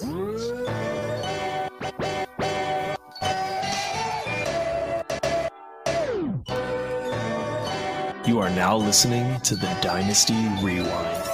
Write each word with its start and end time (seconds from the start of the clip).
You 0.00 0.06
are 8.38 8.48
now 8.48 8.78
listening 8.78 9.38
to 9.42 9.54
the 9.54 9.68
Dynasty 9.82 10.32
Rewind. 10.62 11.28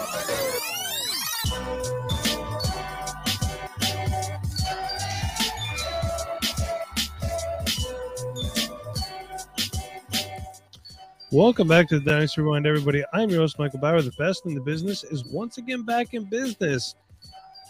Welcome 11.31 11.69
back 11.69 11.88
to 11.90 12.01
the 12.01 12.04
Dynasty 12.04 12.40
Rewind, 12.40 12.67
everybody. 12.67 13.04
I'm 13.13 13.31
your 13.31 13.43
host, 13.43 13.61
Michael 13.61 13.79
Bauer. 13.79 14.03
The 14.03 14.11
best 14.19 14.47
in 14.47 14.56
the 14.56 14.61
business 14.61 15.04
is 15.04 15.25
once 15.27 15.59
again 15.59 15.85
back 15.85 16.12
in 16.15 16.25
business. 16.25 16.97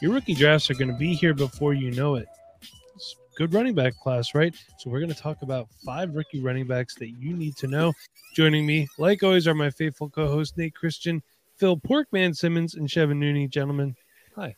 Your 0.00 0.12
rookie 0.12 0.34
drafts 0.34 0.70
are 0.70 0.74
going 0.74 0.88
to 0.88 0.94
be 0.96 1.14
here 1.14 1.34
before 1.34 1.74
you 1.74 1.90
know 1.90 2.14
it. 2.14 2.28
It's 2.94 3.16
good 3.36 3.52
running 3.52 3.74
back 3.74 3.98
class, 3.98 4.34
right? 4.34 4.54
So 4.78 4.90
we're 4.90 5.00
going 5.00 5.12
to 5.12 5.20
talk 5.20 5.42
about 5.42 5.68
five 5.84 6.14
rookie 6.14 6.40
running 6.40 6.66
backs 6.66 6.94
that 6.96 7.08
you 7.10 7.36
need 7.36 7.56
to 7.56 7.66
know. 7.66 7.92
Joining 8.34 8.64
me, 8.64 8.86
like 8.98 9.22
always, 9.22 9.48
are 9.48 9.54
my 9.54 9.70
faithful 9.70 10.08
co-hosts 10.08 10.56
Nate 10.56 10.74
Christian, 10.74 11.22
Phil 11.56 11.76
Porkman 11.76 12.36
Simmons, 12.36 12.74
and 12.74 12.88
Chevin 12.88 13.18
Nooney. 13.18 13.50
Gentlemen, 13.50 13.96
hi. 14.36 14.54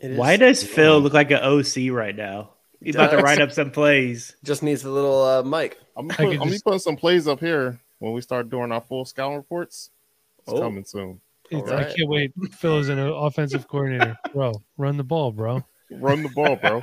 It 0.00 0.16
Why 0.16 0.34
is- 0.34 0.38
does 0.38 0.64
Phil 0.64 0.98
look 1.00 1.12
like 1.12 1.30
an 1.30 1.40
OC 1.42 1.90
right 1.94 2.16
now? 2.16 2.50
He's 2.82 2.94
about 2.94 3.10
to 3.10 3.18
write 3.18 3.42
up 3.42 3.52
some 3.52 3.70
plays. 3.70 4.34
just 4.42 4.62
needs 4.62 4.84
a 4.84 4.90
little 4.90 5.22
uh, 5.22 5.42
mic? 5.42 5.78
I'm 5.94 6.08
gonna, 6.08 6.30
could 6.30 6.40
I'm 6.40 6.48
just- 6.48 6.64
putting 6.64 6.78
some 6.80 6.96
plays 6.96 7.28
up 7.28 7.40
here 7.40 7.78
when 7.98 8.12
we 8.12 8.22
start 8.22 8.48
doing 8.48 8.72
our 8.72 8.80
full 8.80 9.04
scouting 9.04 9.36
reports. 9.36 9.90
It's 10.38 10.48
Oh. 10.54 10.60
coming 10.60 10.84
soon. 10.86 11.20
It's- 11.50 11.70
All 11.70 11.78
I 11.78 11.84
can't 11.92 12.08
wait. 12.08 12.32
Phil 12.52 12.78
is 12.78 12.88
an 12.88 12.98
offensive 12.98 13.66
coordinator. 13.68 14.16
Bro, 14.32 14.52
run 14.76 14.96
the 14.96 15.04
ball, 15.04 15.32
bro. 15.32 15.64
Run 15.90 16.22
the 16.22 16.28
ball, 16.28 16.56
bro. 16.56 16.80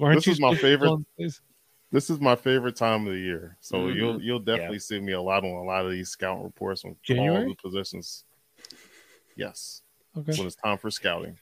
Aren't 0.00 0.16
This 0.18 0.26
you 0.26 0.32
is 0.32 0.40
my 0.40 0.54
favorite- 0.54 0.88
call 0.88 0.96
him 0.98 1.06
plays? 1.16 1.40
this 1.90 2.10
is 2.10 2.20
my 2.20 2.36
favorite 2.36 2.76
time 2.76 3.06
of 3.06 3.12
the 3.14 3.18
year, 3.18 3.56
so 3.60 3.78
Mhm. 3.88 3.94
you'll 3.96 4.22
you'll 4.22 4.38
definitely 4.38 4.78
see 4.78 5.00
me 5.00 5.12
a 5.12 5.20
lot 5.20 5.42
on 5.44 5.50
a 5.50 5.64
lot 5.64 5.84
of 5.86 5.90
these 5.90 6.10
scouting 6.10 6.44
reports 6.44 6.84
on 6.84 6.90
all 6.92 6.96
January? 7.02 7.48
the 7.48 7.54
positions. 7.56 8.24
Yes, 9.36 9.82
Okay. 10.16 10.36
when 10.36 10.46
it's 10.46 10.56
time 10.56 10.76
for 10.78 10.90
scouting. 10.90 11.38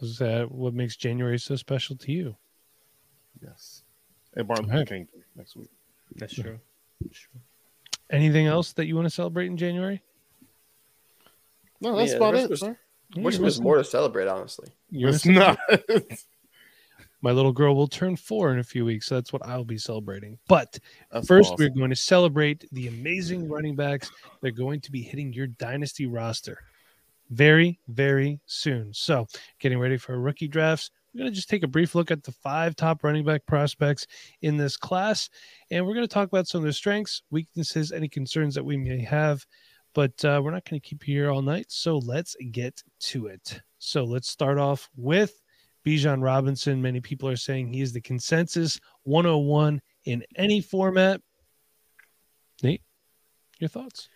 Is 0.00 0.18
that 0.18 0.50
what 0.52 0.72
makes 0.74 0.94
January 0.96 1.38
so 1.38 1.56
special 1.56 1.96
to 1.96 2.12
you? 2.12 2.36
Yes, 3.42 3.82
and 4.34 4.46
Martin 4.46 4.66
All 4.66 4.70
right. 4.70 4.78
Luther 4.78 4.88
King 4.88 5.08
next 5.34 5.56
week. 5.56 5.70
That's 6.14 6.34
true. 6.34 6.58
Anything 8.10 8.46
else 8.46 8.72
that 8.74 8.86
you 8.86 8.94
want 8.94 9.06
to 9.06 9.10
celebrate 9.10 9.46
in 9.46 9.56
January? 9.56 10.00
No, 11.80 11.96
that's 11.96 12.10
Yeah, 12.12 12.16
about 12.16 12.34
it. 12.34 12.50
was- 12.50 12.60
sir. 12.60 12.78
Wish 13.16 13.36
there 13.36 13.44
was 13.44 13.60
more 13.60 13.76
to 13.76 13.84
celebrate, 13.84 14.26
honestly. 14.26 14.68
you're 14.90 15.10
It's 15.10 15.24
not. 15.24 15.58
My 17.22 17.30
little 17.32 17.52
girl 17.52 17.74
will 17.74 17.88
turn 17.88 18.14
four 18.16 18.52
in 18.52 18.58
a 18.58 18.64
few 18.64 18.84
weeks, 18.84 19.06
so 19.06 19.14
that's 19.14 19.32
what 19.32 19.44
I'll 19.46 19.64
be 19.64 19.78
celebrating. 19.78 20.38
But 20.48 20.78
That's 21.10 21.26
first, 21.26 21.52
awesome. 21.52 21.64
we're 21.64 21.70
going 21.78 21.90
to 21.90 21.96
celebrate 21.96 22.64
the 22.72 22.88
amazing 22.88 23.48
running 23.48 23.74
backs 23.74 24.10
They're 24.42 24.50
going 24.50 24.80
to 24.82 24.92
be 24.92 25.02
hitting 25.02 25.32
your 25.32 25.46
dynasty 25.46 26.06
roster 26.06 26.58
very, 27.30 27.80
very 27.88 28.40
soon. 28.46 28.92
So, 28.92 29.26
getting 29.60 29.78
ready 29.78 29.96
for 29.96 30.20
rookie 30.20 30.46
drafts. 30.48 30.90
We're 31.14 31.20
going 31.20 31.30
to 31.30 31.34
just 31.34 31.48
take 31.48 31.62
a 31.62 31.68
brief 31.68 31.94
look 31.94 32.10
at 32.10 32.22
the 32.22 32.32
five 32.32 32.76
top 32.76 33.02
running 33.02 33.24
back 33.24 33.46
prospects 33.46 34.06
in 34.42 34.56
this 34.58 34.76
class, 34.76 35.30
and 35.70 35.86
we're 35.86 35.94
going 35.94 36.06
to 36.06 36.12
talk 36.12 36.28
about 36.28 36.46
some 36.46 36.58
of 36.58 36.64
their 36.64 36.72
strengths, 36.72 37.22
weaknesses, 37.30 37.90
any 37.90 38.08
concerns 38.08 38.54
that 38.54 38.64
we 38.64 38.76
may 38.76 39.00
have. 39.00 39.44
But 39.96 40.22
uh, 40.26 40.42
we're 40.44 40.50
not 40.50 40.68
going 40.68 40.78
to 40.78 40.86
keep 40.86 41.08
you 41.08 41.22
here 41.22 41.30
all 41.30 41.40
night, 41.40 41.68
so 41.70 41.96
let's 41.96 42.36
get 42.50 42.82
to 43.00 43.28
it. 43.28 43.62
So 43.78 44.04
let's 44.04 44.28
start 44.28 44.58
off 44.58 44.90
with 44.94 45.40
Bijan 45.86 46.22
Robinson. 46.22 46.82
Many 46.82 47.00
people 47.00 47.30
are 47.30 47.36
saying 47.36 47.68
he 47.68 47.80
is 47.80 47.94
the 47.94 48.02
consensus 48.02 48.78
101 49.04 49.80
in 50.04 50.22
any 50.36 50.60
format. 50.60 51.22
Nate, 52.62 52.82
your 53.58 53.68
thoughts? 53.68 54.10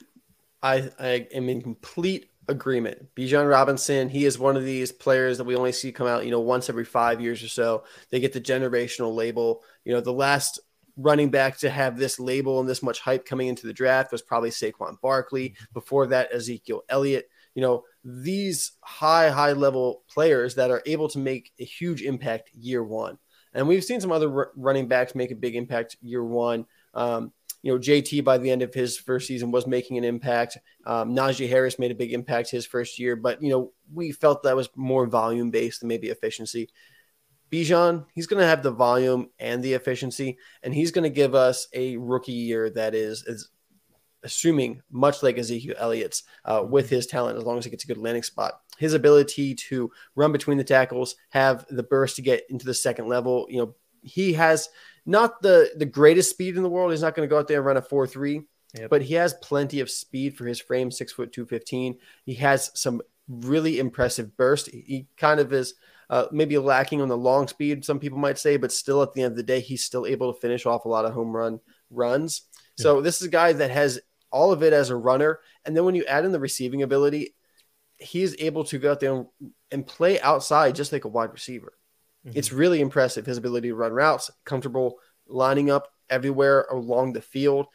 I, 0.62 0.90
I 0.98 1.26
am 1.32 1.48
in 1.48 1.62
complete 1.62 2.28
agreement. 2.46 3.14
Bijan 3.14 3.48
Robinson, 3.48 4.10
he 4.10 4.26
is 4.26 4.38
one 4.38 4.58
of 4.58 4.64
these 4.64 4.92
players 4.92 5.38
that 5.38 5.44
we 5.44 5.56
only 5.56 5.72
see 5.72 5.92
come 5.92 6.06
out, 6.06 6.26
you 6.26 6.30
know, 6.30 6.40
once 6.40 6.68
every 6.68 6.84
five 6.84 7.22
years 7.22 7.42
or 7.42 7.48
so. 7.48 7.84
They 8.10 8.20
get 8.20 8.34
the 8.34 8.40
generational 8.42 9.14
label. 9.14 9.62
You 9.86 9.94
know, 9.94 10.02
the 10.02 10.12
last 10.12 10.60
running 10.96 11.30
back 11.30 11.58
to 11.58 11.70
have 11.70 11.96
this 11.96 12.18
label 12.18 12.60
and 12.60 12.68
this 12.68 12.82
much 12.82 13.00
hype 13.00 13.24
coming 13.24 13.48
into 13.48 13.66
the 13.66 13.72
draft 13.72 14.12
was 14.12 14.22
probably 14.22 14.50
Saquon 14.50 15.00
Barkley. 15.00 15.56
Before 15.72 16.06
that, 16.08 16.34
Ezekiel 16.34 16.82
Elliott. 16.88 17.28
You 17.54 17.62
know, 17.62 17.84
these 18.04 18.72
high, 18.82 19.30
high 19.30 19.52
level 19.52 20.02
players 20.08 20.54
that 20.54 20.70
are 20.70 20.82
able 20.86 21.08
to 21.08 21.18
make 21.18 21.52
a 21.58 21.64
huge 21.64 22.02
impact 22.02 22.50
year 22.54 22.82
one. 22.82 23.18
And 23.52 23.66
we've 23.66 23.84
seen 23.84 24.00
some 24.00 24.12
other 24.12 24.32
r- 24.32 24.52
running 24.56 24.86
backs 24.86 25.14
make 25.14 25.30
a 25.32 25.36
big 25.36 25.56
impact 25.56 25.96
year 26.00 26.24
one. 26.24 26.66
Um, 26.94 27.32
you 27.62 27.72
know, 27.72 27.78
JT 27.78 28.24
by 28.24 28.38
the 28.38 28.50
end 28.50 28.62
of 28.62 28.72
his 28.72 28.96
first 28.96 29.26
season 29.26 29.50
was 29.50 29.66
making 29.66 29.98
an 29.98 30.04
impact. 30.04 30.56
Um, 30.86 31.14
Najee 31.14 31.48
Harris 31.48 31.78
made 31.78 31.90
a 31.90 31.96
big 31.96 32.12
impact 32.12 32.50
his 32.50 32.66
first 32.66 32.98
year, 32.98 33.16
but 33.16 33.42
you 33.42 33.50
know, 33.50 33.72
we 33.92 34.12
felt 34.12 34.42
that 34.44 34.56
was 34.56 34.70
more 34.76 35.06
volume 35.06 35.50
based 35.50 35.80
than 35.80 35.88
maybe 35.88 36.08
efficiency. 36.08 36.70
Bijan, 37.50 38.06
he's 38.14 38.26
going 38.26 38.40
to 38.40 38.46
have 38.46 38.62
the 38.62 38.70
volume 38.70 39.30
and 39.38 39.62
the 39.62 39.74
efficiency, 39.74 40.38
and 40.62 40.72
he's 40.74 40.90
going 40.92 41.04
to 41.04 41.10
give 41.10 41.34
us 41.34 41.66
a 41.72 41.96
rookie 41.96 42.32
year 42.32 42.70
that 42.70 42.94
is, 42.94 43.24
is 43.26 43.50
assuming 44.22 44.82
much 44.90 45.22
like 45.22 45.38
Ezekiel 45.38 45.74
Elliott's 45.78 46.22
uh, 46.44 46.62
with 46.68 46.90
his 46.90 47.06
talent, 47.06 47.38
as 47.38 47.44
long 47.44 47.58
as 47.58 47.64
he 47.64 47.70
gets 47.70 47.84
a 47.84 47.86
good 47.86 47.98
landing 47.98 48.22
spot. 48.22 48.60
His 48.78 48.94
ability 48.94 49.54
to 49.54 49.90
run 50.14 50.32
between 50.32 50.58
the 50.58 50.64
tackles, 50.64 51.16
have 51.30 51.66
the 51.70 51.82
burst 51.82 52.16
to 52.16 52.22
get 52.22 52.44
into 52.50 52.66
the 52.66 52.74
second 52.74 53.08
level. 53.08 53.46
You 53.48 53.58
know, 53.58 53.74
he 54.02 54.34
has 54.34 54.68
not 55.06 55.42
the 55.42 55.70
the 55.76 55.86
greatest 55.86 56.30
speed 56.30 56.56
in 56.56 56.62
the 56.62 56.68
world. 56.68 56.90
He's 56.90 57.02
not 57.02 57.14
going 57.14 57.28
to 57.28 57.32
go 57.32 57.38
out 57.38 57.48
there 57.48 57.58
and 57.58 57.66
run 57.66 57.76
a 57.76 57.82
four 57.82 58.06
three, 58.06 58.42
Yep. 58.78 58.90
but 58.90 59.02
he 59.02 59.14
has 59.14 59.34
plenty 59.34 59.80
of 59.80 59.90
speed 59.90 60.36
for 60.36 60.46
his 60.46 60.60
frame, 60.60 60.90
six 60.90 61.12
foot 61.12 61.32
two 61.32 61.44
fifteen. 61.46 61.98
He 62.24 62.34
has 62.34 62.70
some 62.74 63.02
really 63.28 63.78
impressive 63.78 64.36
burst. 64.36 64.68
He 64.70 65.08
kind 65.16 65.40
of 65.40 65.52
is 65.52 65.74
uh, 66.10 66.26
maybe 66.30 66.58
lacking 66.58 67.00
on 67.00 67.08
the 67.08 67.16
long 67.16 67.48
speed, 67.48 67.84
some 67.84 67.98
people 67.98 68.18
might 68.18 68.38
say, 68.38 68.58
but 68.58 68.72
still 68.72 69.02
at 69.02 69.14
the 69.14 69.22
end 69.22 69.30
of 69.32 69.36
the 69.36 69.42
day, 69.42 69.60
he's 69.60 69.84
still 69.84 70.04
able 70.04 70.34
to 70.34 70.40
finish 70.40 70.66
off 70.66 70.84
a 70.84 70.88
lot 70.88 71.06
of 71.06 71.14
home 71.14 71.34
run 71.34 71.60
runs. 71.88 72.42
So 72.76 73.00
this 73.00 73.20
is 73.20 73.28
a 73.28 73.30
guy 73.30 73.52
that 73.52 73.70
has 73.70 74.00
all 74.30 74.52
of 74.52 74.62
it 74.62 74.72
as 74.72 74.90
a 74.90 74.96
runner, 74.96 75.40
and 75.64 75.76
then 75.76 75.84
when 75.84 75.94
you 75.94 76.04
add 76.04 76.24
in 76.24 76.32
the 76.32 76.40
receiving 76.40 76.82
ability, 76.82 77.34
he's 77.96 78.34
able 78.38 78.64
to 78.64 78.78
go 78.78 78.90
out 78.90 79.00
there 79.00 79.14
and, 79.14 79.26
and 79.70 79.86
play 79.86 80.20
outside 80.20 80.74
just 80.74 80.92
like 80.92 81.04
a 81.04 81.08
wide 81.08 81.32
receiver. 81.32 81.74
It's 82.34 82.52
really 82.52 82.80
impressive 82.80 83.24
his 83.24 83.38
ability 83.38 83.68
to 83.68 83.74
run 83.74 83.92
routes, 83.92 84.30
comfortable 84.44 84.98
lining 85.26 85.70
up 85.70 85.88
everywhere 86.08 86.66
along 86.70 87.12
the 87.12 87.22
field. 87.22 87.66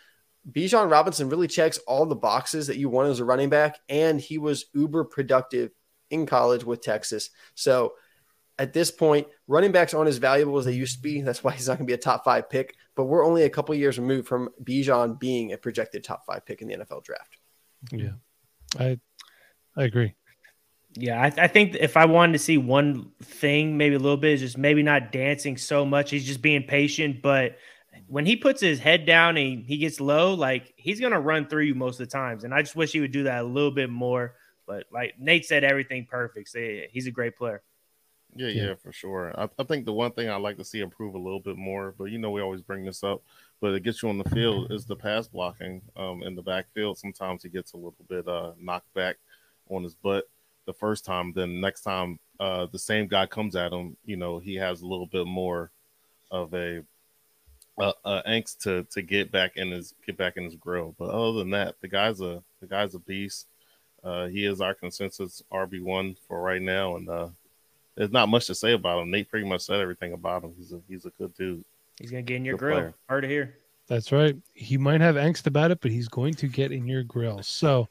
Bijan 0.52 0.92
Robinson 0.92 1.30
really 1.30 1.48
checks 1.48 1.80
all 1.88 2.06
the 2.06 2.16
boxes 2.16 2.68
that 2.68 2.78
you 2.78 2.90
want 2.90 3.10
as 3.10 3.20
a 3.20 3.26
running 3.26 3.50
back, 3.50 3.80
and 3.90 4.20
he 4.20 4.38
was 4.38 4.66
uber 4.74 5.04
productive 5.04 5.72
in 6.12 6.26
college 6.26 6.64
with 6.64 6.82
Texas. 6.82 7.32
So 7.56 7.94
at 8.58 8.74
this 8.74 8.92
point, 8.92 9.28
running 9.48 9.72
backs 9.72 9.94
aren't 9.94 10.08
as 10.08 10.18
valuable 10.18 10.58
as 10.58 10.66
they 10.66 10.74
used 10.74 10.98
to 10.98 11.02
be. 11.02 11.22
That's 11.22 11.44
why 11.44 11.54
he's 11.54 11.68
not 11.68 11.78
going 11.78 11.88
to 11.88 11.92
be 11.92 11.96
a 11.96 11.98
top 11.98 12.24
five 12.24 12.50
pick. 12.50 12.76
But 12.96 13.06
we're 13.06 13.26
only 13.26 13.44
a 13.44 13.50
couple 13.50 13.76
years 13.76 14.00
removed 14.00 14.28
from 14.28 14.50
Bijan 14.64 15.20
being 15.20 15.52
a 15.52 15.58
projected 15.58 16.04
top 16.04 16.26
five 16.26 16.46
pick 16.46 16.62
in 16.62 16.68
the 16.68 16.78
NFL 16.78 17.04
draft. 17.04 17.38
Yeah, 17.92 18.14
I 18.80 19.00
I 19.76 19.84
agree. 19.84 20.16
Yeah, 20.98 21.22
I, 21.22 21.44
I 21.44 21.48
think 21.48 21.76
if 21.76 21.98
I 21.98 22.06
wanted 22.06 22.34
to 22.34 22.40
see 22.40 22.58
one 22.58 23.12
thing, 23.22 23.78
maybe 23.78 23.96
a 23.96 24.00
little 24.00 24.18
bit, 24.18 24.34
is 24.34 24.40
just 24.40 24.58
maybe 24.58 24.82
not 24.82 25.12
dancing 25.12 25.58
so 25.58 25.86
much. 25.86 26.10
He's 26.10 26.26
just 26.26 26.42
being 26.42 26.64
patient. 26.64 27.22
But 27.22 27.58
when 28.08 28.26
he 28.26 28.38
puts 28.38 28.62
his 28.62 28.80
head 28.80 29.06
down 29.06 29.36
and 29.36 29.66
he 29.66 29.78
gets 29.78 30.00
low, 30.00 30.34
like 30.34 30.74
he's 30.78 31.02
gonna 31.02 31.20
run 31.20 31.48
through 31.48 31.64
you 31.64 31.76
most 31.76 32.00
of 32.00 32.08
the 32.08 32.12
times. 32.12 32.46
And 32.46 32.54
I 32.54 32.62
just 32.62 32.78
wish 32.78 32.94
he 32.94 33.02
would 33.02 33.12
do 33.12 33.24
that 33.24 33.42
a 33.42 33.48
little 33.48 33.72
bit 33.72 33.90
more. 33.90 34.36
But 34.66 34.86
like 34.92 35.16
Nate 35.20 35.46
said, 35.46 35.66
everything 35.66 36.08
perfect. 36.10 36.50
So 36.50 36.60
yeah, 36.60 36.86
he's 36.90 37.08
a 37.08 37.12
great 37.12 37.36
player. 37.36 37.62
Yeah, 38.36 38.48
Yeah. 38.50 38.64
yeah, 38.64 38.76
for 38.76 38.92
sure. 38.92 39.34
I, 39.40 39.48
I 39.58 39.64
think 39.64 39.86
the 39.86 39.94
one 39.94 40.12
thing 40.12 40.30
I'd 40.30 40.42
like 40.42 40.58
to 40.58 40.66
see 40.66 40.82
improve 40.82 41.16
a 41.16 41.20
little 41.20 41.40
bit 41.40 41.58
more, 41.58 41.96
but 41.98 42.06
you 42.06 42.18
know, 42.18 42.32
we 42.32 42.42
always 42.42 42.62
bring 42.62 42.86
this 42.86 43.04
up, 43.04 43.22
but 43.62 43.74
it 43.74 43.84
gets 43.84 44.04
you 44.04 44.10
on 44.10 44.18
the 44.18 44.30
field 44.30 44.72
is 44.72 44.86
the 44.86 44.96
pass 44.96 45.28
blocking 45.28 45.82
um, 45.96 46.22
in 46.24 46.36
the 46.36 46.42
backfield. 46.42 46.98
Sometimes 46.98 47.44
he 47.44 47.50
gets 47.50 47.74
a 47.74 47.78
little 47.78 47.96
bit 48.10 48.28
uh, 48.28 48.52
knocked 48.60 48.94
back 48.94 49.18
on 49.70 49.84
his 49.84 49.96
butt 49.96 50.30
the 50.66 50.74
first 50.74 51.06
time. 51.06 51.32
Then 51.34 51.62
next 51.62 51.82
time 51.82 52.20
uh, 52.40 52.68
the 52.72 52.80
same 52.80 53.08
guy 53.08 53.26
comes 53.26 53.56
at 53.56 53.72
him, 53.72 53.96
you 54.04 54.18
know, 54.18 54.40
he 54.40 54.56
has 54.56 54.82
a 54.82 54.88
little 54.88 55.08
bit 55.08 55.26
more 55.26 55.72
of 56.30 56.54
a 56.54 56.84
uh, 57.78 57.92
uh, 58.04 58.22
angst 58.28 58.60
to 58.60 58.84
to 58.92 59.02
get 59.02 59.32
back 59.32 59.58
in 59.58 59.72
his 59.72 59.94
get 60.06 60.18
back 60.18 60.38
in 60.38 60.44
his 60.44 60.56
grill. 60.56 60.96
But 60.98 61.10
other 61.10 61.40
than 61.40 61.52
that, 61.52 61.76
the 61.82 61.88
guy's 61.88 62.22
a 62.22 62.44
the 62.62 62.68
guy's 62.68 62.96
a 62.96 63.00
beast. 63.00 63.48
Uh, 64.04 64.28
he 64.28 64.46
is 64.46 64.62
our 64.62 64.74
consensus 64.74 65.42
RB 65.52 65.82
one 65.82 66.16
for 66.28 66.42
right 66.42 66.62
now, 66.62 66.96
and 66.96 67.10
uh, 67.10 67.30
there's 67.96 68.12
not 68.12 68.30
much 68.30 68.48
to 68.48 68.56
say 68.56 68.74
about 68.74 69.02
him. 69.02 69.12
Nate 69.12 69.30
pretty 69.30 69.48
much 69.48 69.62
said 69.62 69.80
everything 69.80 70.14
about 70.14 70.44
him. 70.44 70.54
He's 70.58 70.72
a 70.72 70.82
he's 70.88 71.06
a 71.06 71.12
good 71.12 71.34
dude. 71.36 71.64
He's 72.00 72.12
gonna 72.12 72.24
get 72.24 72.38
in 72.38 72.46
your 72.46 72.56
Good 72.56 72.66
grill. 72.66 72.76
player. 72.78 72.94
Hard 73.10 73.24
to 73.24 73.30
hear. 73.30 73.58
That's 73.88 74.12
right. 74.12 74.36
He 74.56 74.78
might 74.78 75.02
have 75.02 75.16
angst 75.16 75.46
about 75.46 75.70
it, 75.70 75.80
but 75.80 75.92
he's 75.92 76.08
going 76.08 76.34
to 76.36 76.48
get 76.48 76.72
in 76.72 76.88
your 76.88 77.04
grill. 77.04 77.44
So 77.44 77.88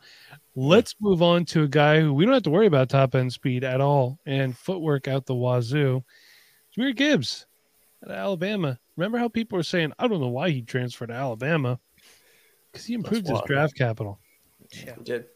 let's 0.56 0.97
move 1.01 1.23
on 1.23 1.45
to 1.47 1.62
a 1.62 1.69
guy 1.69 2.01
who 2.01 2.12
we 2.12 2.25
don't 2.25 2.35
have 2.35 2.43
to 2.45 2.51
worry 2.51 2.67
about 2.67 2.89
top 2.89 3.15
end 3.15 3.33
speed 3.33 3.62
at 3.62 3.81
all 3.81 4.19
and 4.27 4.59
footwork 4.59 5.06
out 5.06 5.25
the 5.27 5.37
wazoo. 5.37 6.03
Jahmyr 6.77 6.97
Gibbs 6.97 7.47
at 8.03 8.11
Alabama. 8.11 8.81
Remember 8.97 9.19
how 9.19 9.29
people 9.29 9.56
were 9.56 9.62
saying, 9.62 9.93
I 9.97 10.09
don't 10.09 10.21
know 10.21 10.29
why 10.29 10.51
he 10.51 10.62
transferred 10.62 11.09
to 11.09 11.15
Alabama? 11.15 11.79
Because 12.73 12.87
he 12.87 12.95
improved 12.95 13.29
his 13.29 13.41
draft 13.47 13.77
capital. 13.77 14.19
He 14.73 14.87
did. 15.05 15.27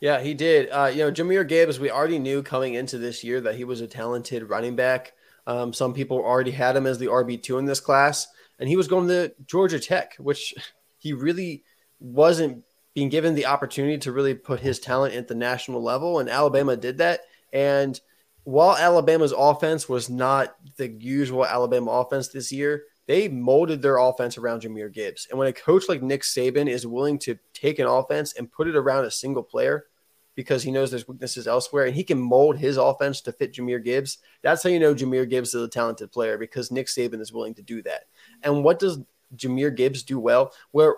Yeah, 0.00 0.20
he 0.20 0.32
did. 0.32 0.70
Uh, 0.70 0.86
you 0.86 0.98
know, 0.98 1.12
Jahmyr 1.12 1.46
Gibbs, 1.46 1.78
we 1.78 1.90
already 1.90 2.18
knew 2.18 2.42
coming 2.42 2.74
into 2.74 2.96
this 2.96 3.22
year 3.22 3.40
that 3.42 3.56
he 3.56 3.64
was 3.64 3.82
a 3.82 3.86
talented 3.86 4.48
running 4.48 4.74
back. 4.74 5.12
Um, 5.46 5.74
some 5.74 5.92
people 5.92 6.18
already 6.18 6.50
had 6.52 6.74
him 6.74 6.86
as 6.86 6.98
the 6.98 7.06
RB2 7.06 7.58
in 7.58 7.66
this 7.66 7.80
class, 7.80 8.26
and 8.58 8.68
he 8.68 8.76
was 8.76 8.88
going 8.88 9.08
to 9.08 9.32
Georgia 9.46 9.78
Tech, 9.78 10.16
which 10.16 10.54
he 10.98 11.12
really 11.12 11.64
wasn't 11.98 12.64
being 12.94 13.10
given 13.10 13.34
the 13.34 13.46
opportunity 13.46 13.98
to 13.98 14.12
really 14.12 14.34
put 14.34 14.60
his 14.60 14.80
talent 14.80 15.14
at 15.14 15.28
the 15.28 15.34
national 15.34 15.82
level. 15.82 16.18
And 16.18 16.30
Alabama 16.30 16.76
did 16.76 16.98
that. 16.98 17.20
And 17.52 18.00
while 18.44 18.76
Alabama's 18.76 19.34
offense 19.36 19.88
was 19.88 20.08
not 20.08 20.56
the 20.76 20.88
usual 20.88 21.44
Alabama 21.44 21.90
offense 21.90 22.28
this 22.28 22.50
year, 22.50 22.84
they 23.06 23.28
molded 23.28 23.82
their 23.82 23.98
offense 23.98 24.38
around 24.38 24.62
Jahmyr 24.62 24.92
Gibbs. 24.92 25.26
And 25.30 25.38
when 25.38 25.48
a 25.48 25.52
coach 25.52 25.88
like 25.88 26.02
Nick 26.02 26.22
Saban 26.22 26.68
is 26.68 26.86
willing 26.86 27.18
to 27.20 27.38
take 27.52 27.78
an 27.78 27.86
offense 27.86 28.32
and 28.32 28.50
put 28.50 28.66
it 28.66 28.76
around 28.76 29.04
a 29.04 29.10
single 29.10 29.42
player 29.42 29.86
because 30.34 30.62
he 30.62 30.70
knows 30.70 30.90
there's 30.90 31.08
weaknesses 31.08 31.46
elsewhere 31.46 31.86
and 31.86 31.94
he 31.94 32.04
can 32.04 32.18
mold 32.18 32.56
his 32.56 32.76
offense 32.76 33.20
to 33.22 33.32
fit 33.32 33.52
Jahmyr 33.52 33.82
Gibbs, 33.82 34.18
that's 34.42 34.62
how 34.62 34.70
you 34.70 34.78
know 34.78 34.94
Jahmyr 34.94 35.28
Gibbs 35.28 35.54
is 35.54 35.62
a 35.62 35.68
talented 35.68 36.12
player 36.12 36.38
because 36.38 36.70
Nick 36.70 36.86
Saban 36.86 37.20
is 37.20 37.32
willing 37.32 37.54
to 37.54 37.62
do 37.62 37.82
that. 37.82 38.04
And 38.42 38.64
what 38.64 38.78
does 38.78 38.98
Jahmyr 39.36 39.74
Gibbs 39.74 40.02
do 40.02 40.18
well? 40.18 40.52
Where 40.70 40.94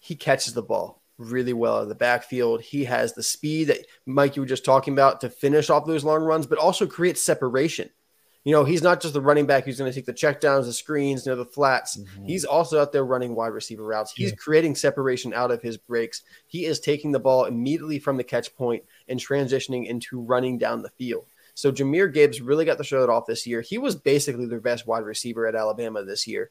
he 0.00 0.14
catches 0.14 0.54
the 0.54 0.62
ball 0.62 1.02
really 1.18 1.52
well 1.52 1.82
in 1.82 1.88
the 1.88 1.94
backfield. 1.94 2.60
He 2.60 2.84
has 2.84 3.12
the 3.12 3.22
speed 3.22 3.64
that 3.68 3.86
Mike 4.04 4.36
you 4.36 4.42
were 4.42 4.46
just 4.46 4.64
talking 4.64 4.92
about 4.92 5.20
to 5.22 5.30
finish 5.30 5.70
off 5.70 5.86
those 5.86 6.04
long 6.04 6.22
runs, 6.22 6.46
but 6.46 6.58
also 6.58 6.86
create 6.86 7.18
separation. 7.18 7.90
You 8.46 8.52
know, 8.52 8.62
he's 8.62 8.80
not 8.80 9.00
just 9.02 9.12
the 9.12 9.20
running 9.20 9.44
back 9.44 9.64
who's 9.64 9.76
going 9.76 9.90
to 9.90 9.94
take 9.94 10.06
the 10.06 10.12
checkdowns, 10.12 10.66
the 10.66 10.72
screens, 10.72 11.26
you 11.26 11.32
know, 11.32 11.36
the 11.36 11.44
flats. 11.44 11.96
Mm-hmm. 11.96 12.26
He's 12.26 12.44
also 12.44 12.80
out 12.80 12.92
there 12.92 13.04
running 13.04 13.34
wide 13.34 13.48
receiver 13.48 13.82
routes. 13.82 14.12
He's 14.12 14.30
Yeah. 14.30 14.36
creating 14.36 14.76
separation 14.76 15.34
out 15.34 15.50
of 15.50 15.60
his 15.62 15.76
breaks. 15.76 16.22
He 16.46 16.64
is 16.64 16.78
taking 16.78 17.10
the 17.10 17.18
ball 17.18 17.46
immediately 17.46 17.98
from 17.98 18.16
the 18.16 18.22
catch 18.22 18.54
point 18.54 18.84
and 19.08 19.18
transitioning 19.18 19.88
into 19.88 20.20
running 20.20 20.58
down 20.58 20.82
the 20.82 20.90
field. 20.90 21.26
So 21.54 21.72
Jahmyr 21.72 22.14
Gibbs 22.14 22.40
really 22.40 22.64
got 22.64 22.78
the 22.78 22.84
show 22.84 23.02
it 23.02 23.10
off 23.10 23.26
this 23.26 23.48
year. 23.48 23.62
He 23.62 23.78
was 23.78 23.96
basically 23.96 24.46
their 24.46 24.60
best 24.60 24.86
wide 24.86 25.02
receiver 25.04 25.48
at 25.48 25.56
Alabama 25.56 26.04
this 26.04 26.28
year. 26.28 26.50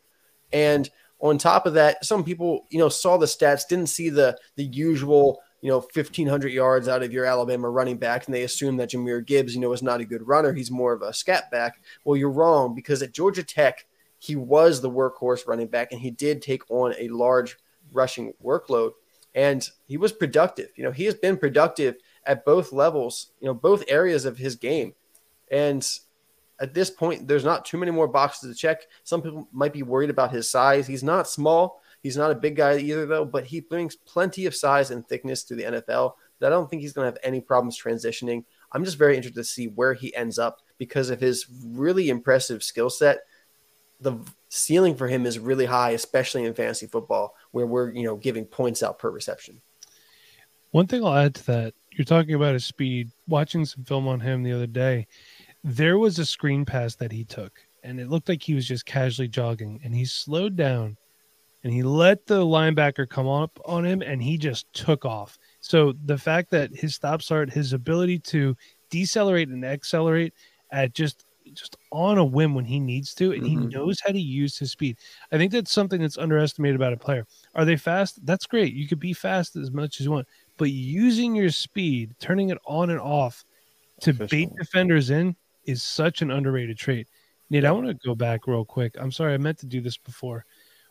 And 0.52 0.90
on 1.22 1.38
top 1.38 1.66
of 1.66 1.76
that, 1.76 2.04
some 2.04 2.26
people, 2.26 2.66
you 2.70 2.78
know, 2.78 2.90
saw 2.90 3.16
the 3.16 3.26
stats, 3.26 3.70
didn't 3.70 3.88
see 3.88 4.10
the 4.10 4.38
the 4.58 4.66
usual, 4.66 5.40
you 5.66 5.72
know, 5.72 5.80
1500 5.80 6.50
yards 6.50 6.88
out 6.88 7.02
of 7.02 7.12
your 7.12 7.26
Alabama 7.26 7.68
running 7.68 7.98
back, 7.98 8.28
and 8.28 8.36
they 8.36 8.44
assume 8.44 8.78
that 8.78 8.92
Jahmyr 8.92 9.26
Gibbs, 9.26 9.56
you 9.56 9.62
know, 9.62 9.74
is 9.74 9.82
not 9.82 10.00
a 10.00 10.06
good 10.06 10.28
runner. 10.28 10.54
He's 10.54 10.70
more 10.70 10.94
of 10.94 11.02
a 11.02 11.12
scat 11.12 11.50
back. 11.50 11.82
Well, 12.04 12.16
you're 12.16 12.30
wrong 12.30 12.76
because 12.76 13.02
at 13.02 13.14
Georgia 13.14 13.42
Tech, 13.42 13.88
he 14.20 14.36
was 14.36 14.80
the 14.80 14.92
workhorse 14.92 15.48
running 15.48 15.66
back, 15.66 15.92
and 15.92 16.00
he 16.00 16.12
did 16.12 16.44
take 16.44 16.62
on 16.70 16.94
a 17.00 17.08
large 17.08 17.58
rushing 17.92 18.32
workload, 18.44 18.92
and 19.34 19.68
he 19.88 19.98
was 19.98 20.12
productive. 20.12 20.70
You 20.76 20.84
know, 20.84 20.92
he 20.92 21.06
has 21.06 21.16
been 21.16 21.36
productive 21.36 21.96
at 22.28 22.46
both 22.46 22.72
levels, 22.72 23.32
you 23.40 23.48
know, 23.48 23.56
both 23.56 23.84
areas 23.88 24.26
of 24.26 24.38
his 24.38 24.56
game, 24.56 24.94
and 25.50 25.84
at 26.60 26.76
this 26.76 26.92
point, 26.92 27.28
there's 27.28 27.44
not 27.44 27.66
too 27.66 27.80
many 27.80 27.92
more 27.92 28.08
boxes 28.08 28.52
to 28.52 28.56
check. 28.56 28.84
Some 29.04 29.24
people 29.24 29.50
might 29.52 29.74
be 29.74 29.82
worried 29.82 30.12
about 30.12 30.32
his 30.32 30.48
size. 30.48 30.86
He's 30.86 31.04
not 31.04 31.28
small. 31.28 31.82
He's 32.06 32.18
not 32.18 32.30
a 32.30 32.36
big 32.36 32.56
guy 32.56 32.78
either, 32.78 33.08
though, 33.08 33.26
but 33.26 33.48
he 33.48 33.62
brings 33.62 33.96
plenty 33.96 34.46
of 34.46 34.54
size 34.54 34.92
and 34.92 35.04
thickness 35.04 35.44
to 35.46 35.56
the 35.56 35.64
NFL 35.64 36.14
that 36.38 36.46
I 36.46 36.50
don't 36.52 36.70
think 36.70 36.84
he's 36.84 36.94
going 36.94 37.06
to 37.06 37.12
have 37.12 37.18
any 37.24 37.42
problems 37.42 37.82
transitioning. 37.82 38.46
I'm 38.72 38.86
just 38.86 39.00
very 39.00 39.18
interested 39.18 39.40
to 39.40 39.44
see 39.44 39.70
where 39.70 39.96
he 39.96 40.16
ends 40.16 40.38
up 40.38 40.60
because 40.78 41.10
of 41.10 41.20
his 41.20 41.48
really 41.66 42.10
impressive 42.10 42.62
skill 42.62 42.92
set. 42.92 43.22
The 44.02 44.20
ceiling 44.50 44.96
for 44.96 45.08
him 45.08 45.26
is 45.26 45.40
really 45.40 45.66
high, 45.66 45.94
especially 45.94 46.46
in 46.46 46.54
fantasy 46.54 46.86
football, 46.86 47.34
where 47.50 47.66
we're 47.66 47.90
you 47.90 48.04
know 48.04 48.18
giving 48.18 48.46
points 48.46 48.84
out 48.84 49.00
per 49.00 49.10
reception. 49.10 49.60
One 50.70 50.86
thing 50.86 51.04
I'll 51.04 51.16
add 51.16 51.34
to 51.34 51.46
that, 51.48 51.74
you're 51.90 52.06
talking 52.06 52.36
about 52.36 52.54
his 52.54 52.66
speed. 52.66 53.10
Watching 53.28 53.66
some 53.66 53.84
film 53.84 54.08
on 54.08 54.20
him 54.20 54.44
the 54.44 54.54
other 54.54 54.68
day, 54.68 55.08
there 55.64 55.98
was 55.98 56.20
a 56.20 56.26
screen 56.28 56.66
pass 56.66 56.94
that 56.98 57.12
he 57.12 57.24
took, 57.24 57.66
and 57.82 58.00
it 58.00 58.10
looked 58.10 58.30
like 58.30 58.44
he 58.44 58.54
was 58.54 58.68
just 58.68 58.86
casually 58.86 59.28
jogging, 59.28 59.82
and 59.84 59.96
he 59.96 60.06
slowed 60.06 60.56
down 60.56 60.98
and 61.66 61.74
he 61.74 61.84
let 61.84 62.28
the 62.28 62.46
linebacker 62.46 63.10
come 63.10 63.28
up 63.28 63.60
on 63.66 63.86
him, 63.86 64.04
and 64.04 64.24
he 64.24 64.38
just 64.38 64.72
took 64.74 65.04
off. 65.06 65.38
So 65.62 65.94
the 66.06 66.18
fact 66.20 66.52
that 66.52 66.72
his 66.76 66.96
stop 66.96 67.24
start, 67.24 67.52
his 67.52 67.74
ability 67.74 68.20
to 68.20 68.56
decelerate 68.92 69.50
and 69.50 69.66
accelerate 69.66 70.34
at 70.72 70.94
just 70.94 71.26
just 71.54 71.76
on 71.92 72.18
a 72.20 72.26
whim 72.26 72.56
when 72.56 72.66
he 72.66 72.80
needs 72.80 73.14
to, 73.16 73.32
and 73.34 73.46
he 73.46 73.58
Mhm. 73.58 73.72
knows 73.74 74.00
how 74.04 74.12
to 74.12 74.20
use 74.20 74.58
his 74.58 74.72
speed. 74.72 74.98
I 75.32 75.38
think 75.38 75.52
that's 75.52 75.72
something 75.72 76.02
that's 76.02 76.18
underestimated 76.18 76.76
about 76.76 76.94
a 76.94 76.98
player. 76.98 77.28
Are 77.56 77.66
they 77.66 77.78
fast? 77.78 78.26
That's 78.26 78.48
great. 78.48 78.74
You 78.74 78.88
could 78.88 79.00
be 79.00 79.14
fast 79.14 79.56
as 79.56 79.72
much 79.72 80.00
as 80.00 80.06
you 80.06 80.12
want, 80.12 80.28
but 80.58 80.72
using 80.72 81.36
your 81.36 81.52
speed, 81.52 82.16
turning 82.20 82.50
it 82.50 82.58
on 82.66 82.90
and 82.90 83.00
off 83.00 83.46
to 84.02 84.14
bait 84.14 84.50
defenders 84.58 85.10
in 85.10 85.36
is 85.66 85.84
such 85.84 86.22
an 86.22 86.32
underrated 86.32 86.78
trait. 86.78 87.08
Nate, 87.50 87.66
I 87.66 87.72
want 87.72 87.88
to 87.88 87.94
go 88.06 88.16
back 88.16 88.48
real 88.48 88.66
quick. 88.66 88.96
I'm 89.00 89.12
sorry, 89.12 89.34
I 89.34 89.38
meant 89.38 89.60
to 89.60 89.68
do 89.68 89.82
this 89.82 89.98
before. 89.98 90.46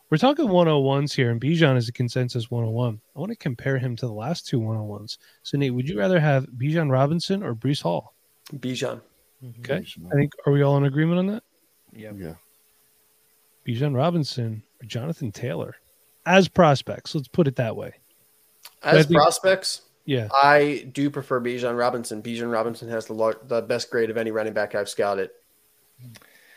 We're 0.09 0.17
talking 0.17 0.45
101s 0.47 1.13
here, 1.13 1.31
and 1.31 1.41
Bijan 1.41 1.77
is 1.77 1.89
a 1.89 1.91
consensus 1.91 2.51
101. 2.51 3.01
I 3.15 3.19
want 3.19 3.31
to 3.31 3.35
compare 3.35 3.77
him 3.77 3.95
to 3.95 4.05
the 4.05 4.13
last 4.13 4.45
two 4.47 4.59
101s. 4.59 5.17
So, 5.43 5.57
Nate, 5.57 5.73
would 5.73 5.89
you 5.89 5.97
rather 5.97 6.19
have 6.19 6.45
Bijan 6.45 6.91
Robinson 6.91 7.41
or 7.41 7.55
Breece 7.55 7.81
Hall? 7.81 8.13
Bijan. 8.53 9.01
Mm-hmm. 9.43 9.61
Okay. 9.61 9.85
I 10.11 10.15
think, 10.15 10.33
are 10.45 10.53
we 10.53 10.61
all 10.61 10.77
in 10.77 10.85
agreement 10.85 11.19
on 11.19 11.27
that? 11.27 11.43
Yeah. 11.91 12.11
Yeah. 12.15 12.35
Bijan 13.67 13.95
Robinson 13.95 14.61
or 14.81 14.85
Jonathan 14.85 15.31
Taylor 15.31 15.75
as 16.27 16.47
prospects? 16.47 17.15
Let's 17.15 17.27
put 17.27 17.47
it 17.47 17.55
that 17.55 17.75
way. 17.75 17.93
As 18.83 19.07
think- 19.07 19.17
prospects, 19.19 19.81
Yeah. 20.05 20.27
I 20.31 20.87
do 20.93 21.09
prefer 21.09 21.41
Bijan 21.41 21.77
Robinson. 21.77 22.21
Bijan 22.21 22.51
Robinson 22.51 22.87
has 22.89 23.07
the 23.07 23.13
lar- 23.13 23.39
the 23.47 23.63
best 23.63 23.89
grade 23.89 24.11
of 24.11 24.17
any 24.17 24.29
running 24.29 24.53
back 24.53 24.75
I've 24.75 24.89
scouted. 24.89 25.31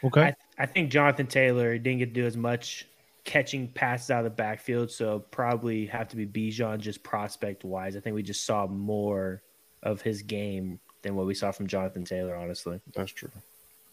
Okay. 0.05 0.21
I, 0.21 0.35
I 0.59 0.67
think 0.67 0.91
Jonathan 0.91 1.27
Taylor 1.27 1.79
didn't 1.79 2.01
get 2.01 2.07
to 2.15 2.21
do 2.21 2.27
as 2.27 2.37
much 2.37 2.87
catching 3.29 3.69
passes 3.69 4.11
out 4.11 4.21
of 4.21 4.25
the 4.25 4.31
backfield, 4.31 4.91
so 4.91 5.19
probably 5.31 5.85
have 5.85 6.09
to 6.09 6.17
be 6.17 6.27
Bijan 6.27 6.79
just 6.79 7.03
prospect 7.03 7.63
wise. 7.63 7.95
I 7.95 8.01
think 8.01 8.17
we 8.17 8.23
just 8.23 8.47
saw 8.47 8.67
more 8.67 9.43
of 9.83 10.01
his 10.01 10.23
game 10.23 10.81
than 11.03 11.15
what 11.15 11.27
we 11.27 11.35
saw 11.35 11.53
from 11.53 11.67
Jonathan 11.67 12.05
Taylor, 12.07 12.35
honestly. 12.35 12.81
That's 12.95 13.13
true. 13.13 13.31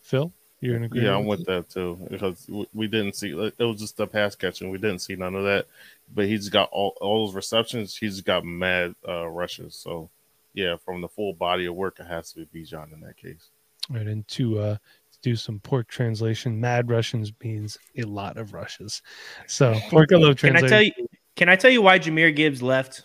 Phil, 0.03 0.31
you're 0.61 0.77
in 0.77 0.85
agreement. 0.85 1.11
Yeah, 1.11 1.17
I'm 1.17 1.25
with 1.25 1.45
that 1.47 1.69
too 1.69 1.99
because 2.09 2.47
we- 2.47 2.69
we 2.73 2.87
didn't 2.87 3.17
see 3.17 3.31
it 3.31 3.59
was 3.59 3.81
just 3.81 3.97
the 3.97 4.07
pass 4.07 4.35
catching. 4.35 4.69
We 4.69 4.77
didn't 4.77 4.99
see 4.99 5.17
none 5.17 5.35
of 5.35 5.43
that, 5.43 5.67
but 6.13 6.27
he's 6.27 6.47
got 6.47 6.69
all, 6.71 6.95
all 7.01 7.25
those 7.25 7.35
receptions. 7.35 7.97
He's 7.97 8.21
got 8.21 8.45
mad 8.45 8.95
uh, 9.05 9.27
rushes. 9.27 9.75
So 9.75 10.09
yeah, 10.53 10.77
from 10.77 11.01
the 11.01 11.09
full 11.09 11.33
body 11.33 11.65
of 11.65 11.75
work, 11.75 11.99
it 11.99 12.07
has 12.07 12.31
to 12.31 12.45
be 12.45 12.63
Bijan 12.63 12.93
in 12.93 13.01
that 13.01 13.17
case. 13.17 13.49
Right, 13.89 14.07
and 14.07 14.25
to 14.29 14.59
uh, 14.59 14.77
do 15.21 15.35
some 15.35 15.59
pork 15.59 15.87
translation, 15.87 16.59
mad 16.59 16.89
Russians 16.89 17.31
means 17.43 17.77
a 17.97 18.03
lot 18.03 18.37
of 18.37 18.53
rushes. 18.53 19.01
So 19.47 19.73
pork 19.89 20.09
I 20.13 20.17
love 20.17 20.37
Can 20.37 20.55
I 20.55 20.61
tell 20.61 20.81
you? 20.81 20.91
Can 21.35 21.49
I 21.49 21.55
tell 21.55 21.71
you 21.71 21.81
why 21.81 21.99
Jahmyr 21.99 22.33
Gibbs 22.35 22.61
left 22.61 23.03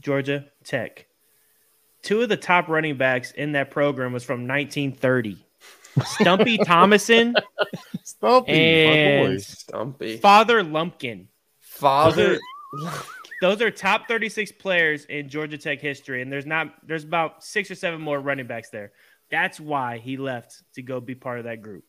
Georgia 0.00 0.46
Tech? 0.64 1.06
Two 2.02 2.20
of 2.22 2.28
the 2.28 2.36
top 2.36 2.68
running 2.68 2.96
backs 2.96 3.30
in 3.32 3.52
that 3.52 3.70
program 3.70 4.12
was 4.12 4.24
from 4.24 4.46
1930. 4.48 5.38
Stumpy 6.04 6.58
Thomason, 6.64 7.34
Stumpy, 8.02 8.52
And- 8.52 9.34
boy. 9.34 9.38
Stumpy. 9.38 10.16
Father 10.18 10.62
Lumpkin. 10.62 11.28
Father. 11.60 12.38
Those 13.40 13.60
are 13.60 13.70
top 13.70 14.06
36 14.08 14.52
players 14.52 15.04
in 15.06 15.28
Georgia 15.28 15.58
Tech 15.58 15.80
history, 15.80 16.22
and 16.22 16.30
there's 16.32 16.46
not 16.46 16.74
there's 16.86 17.02
about 17.04 17.42
six 17.42 17.70
or 17.70 17.74
seven 17.74 18.00
more 18.00 18.20
running 18.20 18.46
backs 18.46 18.70
there. 18.70 18.92
That's 19.32 19.58
why 19.58 19.98
he 19.98 20.16
left 20.18 20.62
to 20.74 20.82
go 20.82 21.00
be 21.00 21.16
part 21.16 21.38
of 21.38 21.46
that 21.46 21.62
group. 21.62 21.84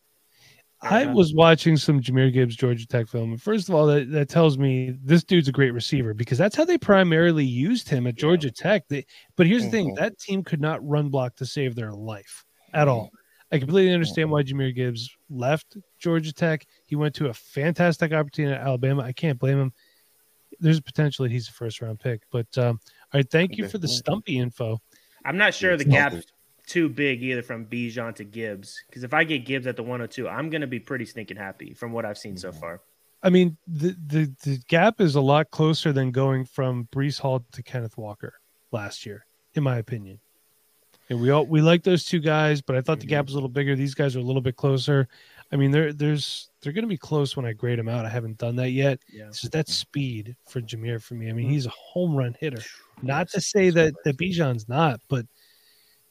I 0.82 1.06
was 1.06 1.34
watching 1.34 1.78
some 1.78 2.02
Jahmyr 2.02 2.34
Gibbs 2.34 2.56
Georgia 2.56 2.86
Tech 2.86 3.08
film, 3.08 3.32
and 3.32 3.42
first 3.42 3.70
of 3.70 3.76
all, 3.76 3.86
that, 3.88 4.12
that 4.12 4.28
tells 4.28 4.58
me 4.58 4.96
this 5.04 5.24
dude's 5.24 5.48
a 5.48 5.52
great 5.52 5.72
receiver 5.72 6.14
because 6.14 6.38
that's 6.38 6.56
how 6.56 6.66
they 6.66 6.78
primarily 6.78 7.46
used 7.46 7.88
him 7.88 8.06
at 8.08 8.16
Georgia 8.16 8.52
Tech. 8.52 8.88
They, 8.90 9.06
but 9.38 9.48
here's 9.48 9.64
the 9.64 9.72
thing: 9.72 9.92
Mhm. 9.92 10.00
that 10.00 10.20
team 10.20 10.44
could 10.44 10.60
not 10.60 10.86
run 10.86 11.10
block 11.10 11.36
to 11.38 11.46
save 11.46 11.76
their 11.76 11.94
life 11.94 12.44
at 12.74 12.88
all. 12.88 13.12
I 13.52 13.60
completely 13.60 13.94
understand 13.94 14.32
why 14.32 14.44
Jahmyr 14.44 14.74
Gibbs 14.76 15.10
left 15.30 15.78
Georgia 16.00 16.34
Tech. 16.34 16.66
He 16.88 16.96
went 16.96 17.14
to 17.16 17.28
a 17.28 17.34
fantastic 17.34 18.12
opportunity 18.12 18.56
at 18.56 18.62
Alabama. 18.62 19.04
I 19.04 19.14
can't 19.14 19.40
blame 19.40 19.60
him. 19.60 19.74
There's 20.60 20.82
potentially 20.82 21.30
he's 21.30 21.48
a 21.48 21.52
first 21.54 21.82
round 21.82 22.00
pick. 22.00 22.24
But 22.32 22.58
um, 22.58 22.80
all 23.14 23.20
right, 23.20 23.30
thank 23.30 23.58
you 23.58 23.70
for 23.70 23.78
the 23.78 23.88
stumpy 23.88 24.38
info. 24.40 24.82
I'm 25.24 25.38
not 25.38 25.54
sure 25.54 25.78
the 25.78 25.84
It's 25.84 25.92
gap's 25.92 26.16
not 26.16 26.26
too 26.66 26.90
big 26.90 27.22
either 27.22 27.42
from 27.42 27.66
Bijan 27.66 28.16
to 28.16 28.24
Gibbs. 28.24 28.82
Because 28.88 29.04
if 29.04 29.14
I 29.14 29.24
get 29.24 29.46
Gibbs 29.46 29.68
at 29.68 29.76
the 29.76 29.84
102, 29.84 30.28
I'm 30.28 30.50
going 30.50 30.62
to 30.62 30.68
be 30.68 30.80
pretty 30.80 31.06
stinking 31.06 31.38
happy 31.38 31.74
from 31.74 31.92
what 31.92 32.06
I've 32.06 32.18
seen 32.18 32.38
so 32.38 32.52
Mhm. 32.52 32.60
far. 32.60 32.82
I 33.22 33.30
mean, 33.30 33.58
the, 33.68 33.96
the 34.06 34.34
the 34.44 34.60
gap 34.68 35.00
is 35.00 35.16
a 35.16 35.22
lot 35.22 35.50
closer 35.50 35.94
than 35.94 36.12
going 36.12 36.44
from 36.44 36.90
Breece 36.92 37.20
Hall 37.20 37.46
to 37.54 37.64
Kenneth 37.64 37.98
Walker 37.98 38.34
last 38.72 39.06
year, 39.06 39.26
in 39.54 39.64
my 39.64 39.78
opinion. 39.78 40.20
And 41.10 41.22
we 41.22 41.30
all 41.30 41.46
we 41.46 41.62
like 41.62 41.84
those 41.84 42.04
two 42.04 42.20
guys, 42.20 42.62
but 42.62 42.76
I 42.76 42.82
thought 42.82 43.00
the 43.00 43.06
gap 43.06 43.22
mm-hmm. 43.22 43.28
was 43.28 43.34
a 43.34 43.38
little 43.38 43.50
bigger. 43.50 43.76
These 43.76 43.94
guys 43.94 44.16
are 44.16 44.20
a 44.20 44.24
little 44.24 44.42
bit 44.42 44.58
closer. 44.58 45.08
I 45.52 45.56
mean, 45.56 45.72
they're 45.72 45.94
there's 45.94 46.50
they're 46.62 46.74
going 46.74 46.84
to 46.84 46.90
be 46.90 46.98
close 46.98 47.38
when 47.38 47.46
I 47.46 47.54
grade 47.54 47.80
them 47.80 47.88
out. 47.88 48.06
I 48.06 48.10
haven't 48.10 48.40
done 48.40 48.56
that 48.58 48.72
yet. 48.72 49.00
Yeah. 49.12 49.28
It's 49.28 49.42
just 49.42 49.54
that 49.54 49.68
mm-hmm. 49.68 49.72
speed 49.72 50.36
for 50.48 50.62
Jahmyr 50.62 51.02
for 51.02 51.14
me. 51.14 51.30
I 51.30 51.34
mean, 51.34 51.46
mm-hmm. 51.46 51.54
he's 51.54 51.66
a 51.66 51.70
home 51.70 52.16
run 52.16 52.36
hitter. 52.40 52.62
Not 53.02 53.30
to 53.30 53.42
say 53.42 53.70
that 53.70 53.94
that 54.04 54.18
Bijan's 54.18 54.68
not, 54.68 55.00
but 55.08 55.26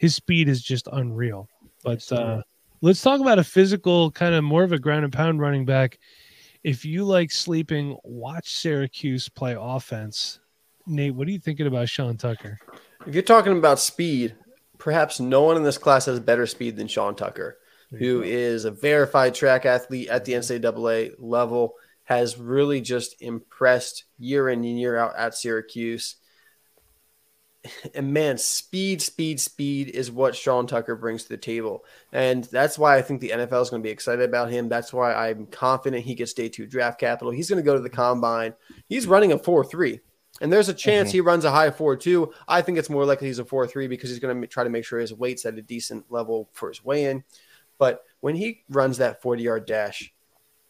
his 0.03 0.17
speed 0.17 0.49
is 0.49 0.61
just 0.61 0.89
unreal. 0.93 1.49
But 1.85 2.11
uh, 2.11 2.43
let's 2.81 3.01
talk 3.01 3.21
about 3.21 3.39
a 3.39 3.45
physical 3.45 4.11
kind 4.11 4.35
of 4.35 4.43
more 4.43 4.65
of 4.65 4.73
a 4.73 4.79
ground 4.79 5.05
and 5.05 5.13
pound 5.13 5.41
running 5.41 5.65
back. 5.65 6.01
If 6.65 6.85
you 6.85 7.05
like 7.05 7.31
sleeping, 7.31 7.97
watch 8.03 8.53
Syracuse 8.53 9.29
play 9.29 9.57
offense. 9.57 10.41
Nate, 10.89 11.15
what 11.15 11.29
are 11.29 11.31
you 11.31 11.39
thinking 11.39 11.69
about 11.69 11.89
Sean 11.89 12.17
Tucker? 12.17 12.59
If 13.07 13.15
you're 13.15 13.23
talking 13.23 13.57
about 13.57 13.79
speed, 13.79 14.35
perhaps 14.77 15.21
no 15.21 15.43
one 15.43 15.57
in 15.57 15.63
this 15.63 15.79
class 15.79 16.07
has 16.07 16.19
better 16.19 16.49
speed 16.49 16.77
than 16.77 16.89
Sean 16.89 17.15
Tucker, 17.15 17.59
who 17.93 18.23
is 18.23 18.65
a 18.65 18.73
verified 18.73 19.37
track 19.37 19.67
athlete 19.67 20.09
at 20.09 20.25
the 20.25 20.33
NCAA 20.33 21.15
level, 21.21 21.75
has 22.03 22.39
really 22.39 22.81
just 22.81 23.23
impressed 23.23 24.07
year 24.19 24.49
in 24.49 24.65
and 24.65 24.81
year 24.81 24.97
out 24.97 25.15
at 25.17 25.37
Syracuse. 25.37 26.17
And 27.95 28.13
man, 28.13 28.39
speed, 28.39 29.01
speed, 29.01 29.39
speed 29.41 29.91
is 29.91 30.11
what 30.11 30.35
Sean 30.35 30.67
Tucker 30.67 30.97
brings 30.97 31.23
to 31.23 31.29
the 31.29 31.37
table. 31.37 31.85
And 32.13 32.45
that's 32.45 32.77
why 32.79 32.97
I 32.97 33.03
think 33.03 33.21
the 33.21 33.31
NFL 33.31 33.63
is 33.63 33.71
going 33.71 33.83
to 33.83 33.87
be 33.87 33.93
excited 33.93 34.29
about 34.29 34.51
him. 34.51 34.69
That's 34.69 34.93
why 34.93 35.15
I'm 35.15 35.47
confident 35.47 36.05
he 36.05 36.15
gets 36.17 36.33
day 36.33 36.49
two 36.49 36.67
draft 36.67 36.99
capital. 36.99 37.31
He's 37.31 37.49
going 37.49 37.63
to 37.63 37.65
go 37.65 37.75
to 37.75 37.81
the 37.81 37.89
combine. 37.89 38.55
He's 38.89 39.07
running 39.07 39.31
a 39.33 39.39
4 39.39 39.65
3. 39.65 40.01
And 40.41 40.53
there's 40.53 40.69
a 40.69 40.75
chance 40.75 41.11
Mhm. 41.11 41.13
he 41.13 41.21
runs 41.21 41.45
a 41.45 41.51
high 41.53 41.71
4 41.71 41.95
2. 41.97 42.33
I 42.49 42.63
think 42.63 42.79
it's 42.79 42.91
more 42.91 43.05
likely 43.05 43.29
he's 43.29 43.39
a 43.39 43.45
4 43.45 43.67
3 43.67 43.87
because 43.87 44.11
he's 44.11 44.19
going 44.19 44.41
to 44.41 44.47
try 44.49 44.65
to 44.65 44.71
make 44.71 44.85
sure 44.85 44.99
his 44.99 45.15
weight's 45.15 45.45
at 45.47 45.59
a 45.59 45.63
decent 45.63 46.11
level 46.11 46.49
for 46.53 46.69
his 46.69 46.85
weigh 46.85 47.05
in. 47.05 47.23
But 47.79 48.03
when 48.21 48.35
he 48.35 48.65
runs 48.71 48.99
that 48.99 49.23
40 49.23 49.43
yard 49.43 49.67
dash 49.67 50.13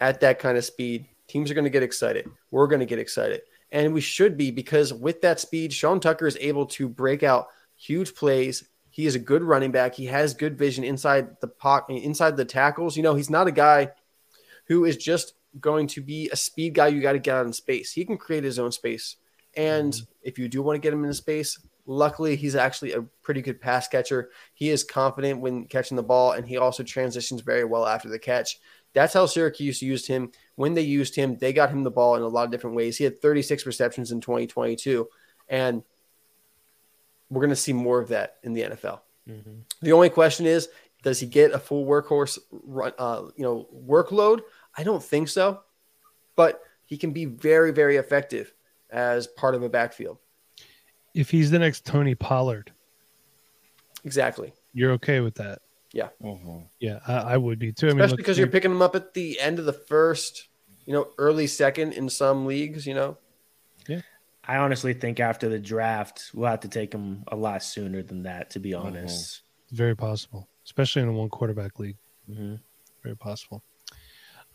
at 0.00 0.20
that 0.20 0.38
kind 0.38 0.58
of 0.58 0.64
speed, 0.64 1.06
teams 1.26 1.50
are 1.50 1.54
going 1.54 1.64
to 1.64 1.70
get 1.70 1.82
excited. 1.82 2.28
We're 2.50 2.66
going 2.66 2.80
to 2.80 2.86
get 2.86 2.98
excited. 2.98 3.42
And 3.72 3.94
we 3.94 4.02
should 4.02 4.36
be 4.36 4.50
because 4.50 4.92
with 4.92 5.22
that 5.22 5.40
speed, 5.40 5.72
Sean 5.72 5.98
Tucker 5.98 6.26
is 6.26 6.36
able 6.40 6.66
to 6.66 6.88
break 6.88 7.22
out 7.22 7.48
huge 7.74 8.14
plays. 8.14 8.68
He 8.90 9.06
is 9.06 9.14
a 9.14 9.18
good 9.18 9.42
running 9.42 9.72
back. 9.72 9.94
He 9.94 10.06
has 10.06 10.34
good 10.34 10.58
vision 10.58 10.84
inside 10.84 11.40
the 11.40 11.48
pocket, 11.48 11.94
inside 11.94 12.36
the 12.36 12.44
tackles. 12.44 12.96
You 12.96 13.02
know, 13.02 13.14
he's 13.14 13.30
not 13.30 13.48
a 13.48 13.52
guy 13.52 13.88
who 14.66 14.84
is 14.84 14.98
just 14.98 15.34
going 15.58 15.86
to 15.86 16.02
be 16.02 16.28
a 16.30 16.36
speed 16.36 16.74
guy 16.74 16.88
you 16.88 17.00
got 17.00 17.12
to 17.12 17.18
get 17.18 17.34
out 17.34 17.46
in 17.46 17.52
space. 17.52 17.92
He 17.92 18.04
can 18.04 18.18
create 18.18 18.44
his 18.44 18.58
own 18.58 18.72
space. 18.72 19.16
And 19.56 19.92
mm-hmm. 19.92 20.04
if 20.22 20.38
you 20.38 20.48
do 20.48 20.62
want 20.62 20.76
to 20.76 20.80
get 20.80 20.92
him 20.92 21.02
into 21.02 21.14
space, 21.14 21.58
luckily 21.86 22.36
he's 22.36 22.54
actually 22.54 22.92
a 22.92 23.02
pretty 23.22 23.40
good 23.42 23.60
pass 23.60 23.88
catcher. 23.88 24.30
He 24.54 24.68
is 24.68 24.84
confident 24.84 25.40
when 25.40 25.64
catching 25.64 25.96
the 25.96 26.02
ball 26.02 26.32
and 26.32 26.46
he 26.46 26.58
also 26.58 26.82
transitions 26.82 27.40
very 27.40 27.64
well 27.64 27.86
after 27.86 28.08
the 28.08 28.18
catch. 28.18 28.60
That's 28.94 29.14
how 29.14 29.26
Syracuse 29.26 29.80
used 29.80 30.06
him. 30.06 30.32
When 30.56 30.74
they 30.74 30.82
used 30.82 31.16
him, 31.16 31.36
they 31.36 31.52
got 31.52 31.70
him 31.70 31.82
the 31.82 31.90
ball 31.90 32.16
in 32.16 32.22
a 32.22 32.28
lot 32.28 32.44
of 32.44 32.50
different 32.50 32.76
ways. 32.76 32.98
He 32.98 33.04
had 33.04 33.22
36 33.22 33.64
receptions 33.66 34.12
in 34.12 34.20
2022 34.20 35.08
and 35.48 35.82
we're 37.30 37.40
going 37.40 37.50
to 37.50 37.56
see 37.56 37.72
more 37.72 37.98
of 37.98 38.08
that 38.08 38.36
in 38.42 38.52
the 38.52 38.62
NFL. 38.62 39.00
Mm-hmm. 39.28 39.60
The 39.80 39.92
only 39.92 40.10
question 40.10 40.46
is, 40.46 40.68
does 41.02 41.18
he 41.18 41.26
get 41.26 41.52
a 41.52 41.58
full 41.58 41.86
workhorse 41.86 42.38
run, 42.50 42.92
uh, 42.98 43.22
you 43.36 43.42
know, 43.42 43.68
workload? 43.86 44.40
I 44.76 44.82
don't 44.84 45.02
think 45.02 45.28
so, 45.28 45.60
but 46.36 46.60
he 46.84 46.96
can 46.96 47.12
be 47.12 47.24
very, 47.24 47.72
very 47.72 47.96
effective 47.96 48.52
as 48.90 49.26
part 49.26 49.54
of 49.54 49.62
a 49.62 49.68
backfield. 49.68 50.18
If 51.14 51.30
he's 51.30 51.50
the 51.50 51.58
next 51.58 51.84
Tony 51.84 52.14
Pollard, 52.14 52.72
Exactly. 54.04 54.52
you're 54.74 54.92
okay 54.92 55.20
with 55.20 55.34
that? 55.36 55.60
Mhm. 55.94 56.66
Yeah, 56.80 57.00
I, 57.06 57.12
I 57.34 57.36
would 57.36 57.58
be 57.58 57.72
too. 57.72 57.88
I 57.88 57.90
mean, 57.90 58.00
Especially 58.00 58.12
look, 58.12 58.16
because 58.18 58.38
you're 58.38 58.46
picking 58.48 58.70
them 58.70 58.82
up 58.82 58.94
at 58.96 59.14
the 59.14 59.38
end 59.40 59.58
of 59.58 59.64
the 59.66 59.72
first, 59.72 60.48
you 60.86 60.92
know, 60.92 61.08
early 61.18 61.46
second 61.46 61.92
in 61.92 62.08
some 62.08 62.46
leagues, 62.46 62.86
you 62.86 62.94
know. 62.94 63.18
Yeah. 63.88 64.00
I 64.44 64.56
honestly 64.56 64.94
think 64.94 65.20
after 65.20 65.48
the 65.48 65.58
draft, 65.58 66.30
we'll 66.34 66.48
have 66.50 66.60
to 66.60 66.68
take 66.68 66.90
them 66.90 67.24
a 67.28 67.36
lot 67.36 67.62
sooner 67.62 68.02
than 68.02 68.22
that, 68.24 68.50
to 68.50 68.58
be 68.58 68.74
honest. 68.74 69.42
very 69.70 69.94
possible, 69.96 70.48
especially 70.64 71.02
in 71.02 71.08
a 71.08 71.12
one 71.12 71.28
quarterback 71.30 71.78
league. 71.78 71.96
Mhm. 72.30 72.60
Very 73.02 73.16
possible. 73.16 73.62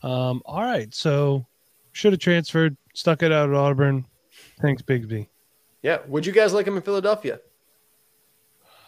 Um, 0.02 0.42
all 0.44 0.62
right, 0.62 0.94
so 0.94 1.44
should 1.92 2.12
have 2.12 2.20
transferred, 2.20 2.76
stuck 2.94 3.22
it 3.24 3.32
out 3.32 3.48
at 3.48 3.54
Auburn. 3.54 4.06
Thanks, 4.60 4.80
Bigsby. 4.82 5.26
Yeah. 5.82 5.98
Would 6.06 6.24
you 6.26 6.32
guys 6.32 6.52
like 6.52 6.66
him 6.66 6.76
in 6.76 6.82
Philadelphia? 6.82 7.40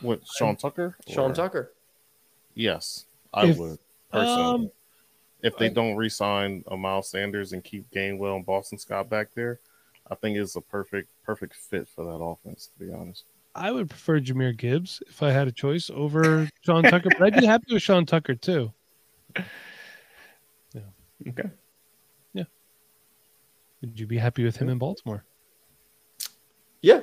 What 0.01 0.21
Sean 0.27 0.57
Tucker? 0.57 0.97
Sean 1.09 1.33
Or- 1.33 1.35
Tucker. 1.35 1.73
Yes, 2.61 3.07
I 3.33 3.47
If- 3.49 3.59
would 3.59 3.79
personally. 4.13 4.43
Um, 4.67 4.71
if 5.43 5.57
they 5.57 5.67
I- 5.67 5.73
don't 5.73 5.97
re-sign 5.97 6.63
a 6.69 6.77
Miles 6.77 7.09
Sanders 7.09 7.53
and 7.55 7.65
keep 7.65 7.91
Gainwell 7.91 8.37
and 8.37 8.45
Boston 8.45 8.77
Scott 8.79 9.09
back 9.09 9.33
there, 9.35 9.61
I 10.11 10.15
think 10.15 10.37
it's 10.37 10.57
a 10.57 10.61
perfect 10.61 11.11
perfect 11.25 11.55
fit 11.55 11.89
for 11.89 12.05
that 12.05 12.23
offense. 12.23 12.67
To 12.67 12.85
be 12.85 12.93
honest, 12.93 13.25
I 13.55 13.71
would 13.73 13.89
prefer 13.89 14.21
Jahmyr 14.21 14.57
Gibbs 14.57 15.03
if 15.09 15.23
I 15.23 15.31
had 15.31 15.49
a 15.49 15.53
choice 15.53 15.89
over 15.91 16.49
Sean 16.61 16.83
Tucker, 16.83 17.09
but 17.19 17.23
I'd 17.23 17.41
be 17.41 17.47
happy 17.47 17.73
with 17.73 17.83
Sean 17.83 18.05
Tucker 18.07 18.35
too. 18.35 18.73
Yeah. 20.75 20.83
Okay. 21.29 21.51
Yeah. 22.33 22.45
Would 23.81 23.99
you 23.99 24.07
be 24.07 24.19
happy 24.19 24.45
with 24.45 24.57
him 24.57 24.69
in 24.69 24.79
Baltimore? 24.79 25.25
Yeah. 26.83 27.01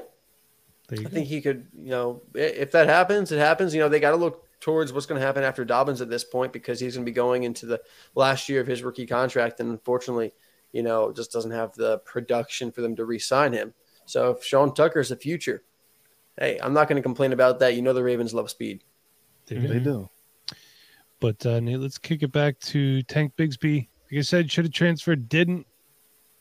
I 0.90 0.96
go. 0.96 1.10
think 1.10 1.28
he 1.28 1.42
could, 1.42 1.68
you 1.78 1.90
know, 1.90 2.22
if 2.34 2.72
that 2.72 2.88
happens, 2.88 3.32
it 3.32 3.40
happens. 3.40 3.74
You 3.76 3.82
know, 3.82 3.90
they 3.90 4.00
got 4.00 4.12
to 4.12 4.16
look 4.18 4.47
towards 4.60 4.92
what's 4.92 5.06
going 5.06 5.20
to 5.20 5.26
happen 5.26 5.44
after 5.44 5.64
Dobbins 5.64 6.02
at 6.02 6.10
this 6.10 6.24
point 6.24 6.54
because 6.54 6.80
he's 6.80 6.96
going 6.96 7.06
to 7.06 7.10
be 7.10 7.16
going 7.16 7.44
into 7.44 7.66
the 7.66 7.82
last 8.16 8.50
year 8.50 8.62
of 8.62 8.68
his 8.68 8.84
rookie 8.84 9.06
contract. 9.06 9.60
And 9.60 9.70
unfortunately, 9.70 10.34
you 10.72 10.84
know, 10.84 11.12
just 11.12 11.32
doesn't 11.32 11.52
have 11.52 11.74
the 11.74 12.00
production 12.00 12.72
for 12.72 12.82
them 12.82 12.96
to 12.96 13.06
re 13.06 13.20
sign 13.20 13.54
him. 13.54 13.74
So 14.06 14.32
if 14.32 14.44
Sean 14.44 14.74
Tucker's 14.74 15.10
the 15.10 15.16
future, 15.16 15.64
hey, 16.40 16.60
I'm 16.62 16.74
not 16.74 16.88
going 16.88 16.98
to 16.98 17.04
complain 17.04 17.34
about 17.34 17.60
that. 17.60 17.76
You 17.76 17.82
know, 17.82 17.94
the 17.94 18.04
Ravens 18.04 18.34
love 18.34 18.50
speed. 18.50 18.84
There 19.46 19.60
you 19.60 19.68
go. 19.68 19.74
they 19.74 19.80
do. 19.80 20.10
But 21.20 21.46
uh, 21.46 21.60
Nate, 21.60 21.80
let's 21.80 21.98
kick 21.98 22.24
it 22.24 22.32
back 22.32 22.60
to 22.60 23.02
Tank 23.04 23.34
Bigsby. 23.38 23.88
Like 24.12 24.20
I 24.20 24.22
said, 24.22 24.52
should 24.52 24.66
have 24.66 24.74
transferred, 24.74 25.28
didn't. 25.30 25.66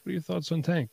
What 0.02 0.10
are 0.10 0.12
your 0.12 0.20
thoughts 0.20 0.52
on 0.52 0.62
Tank? 0.62 0.90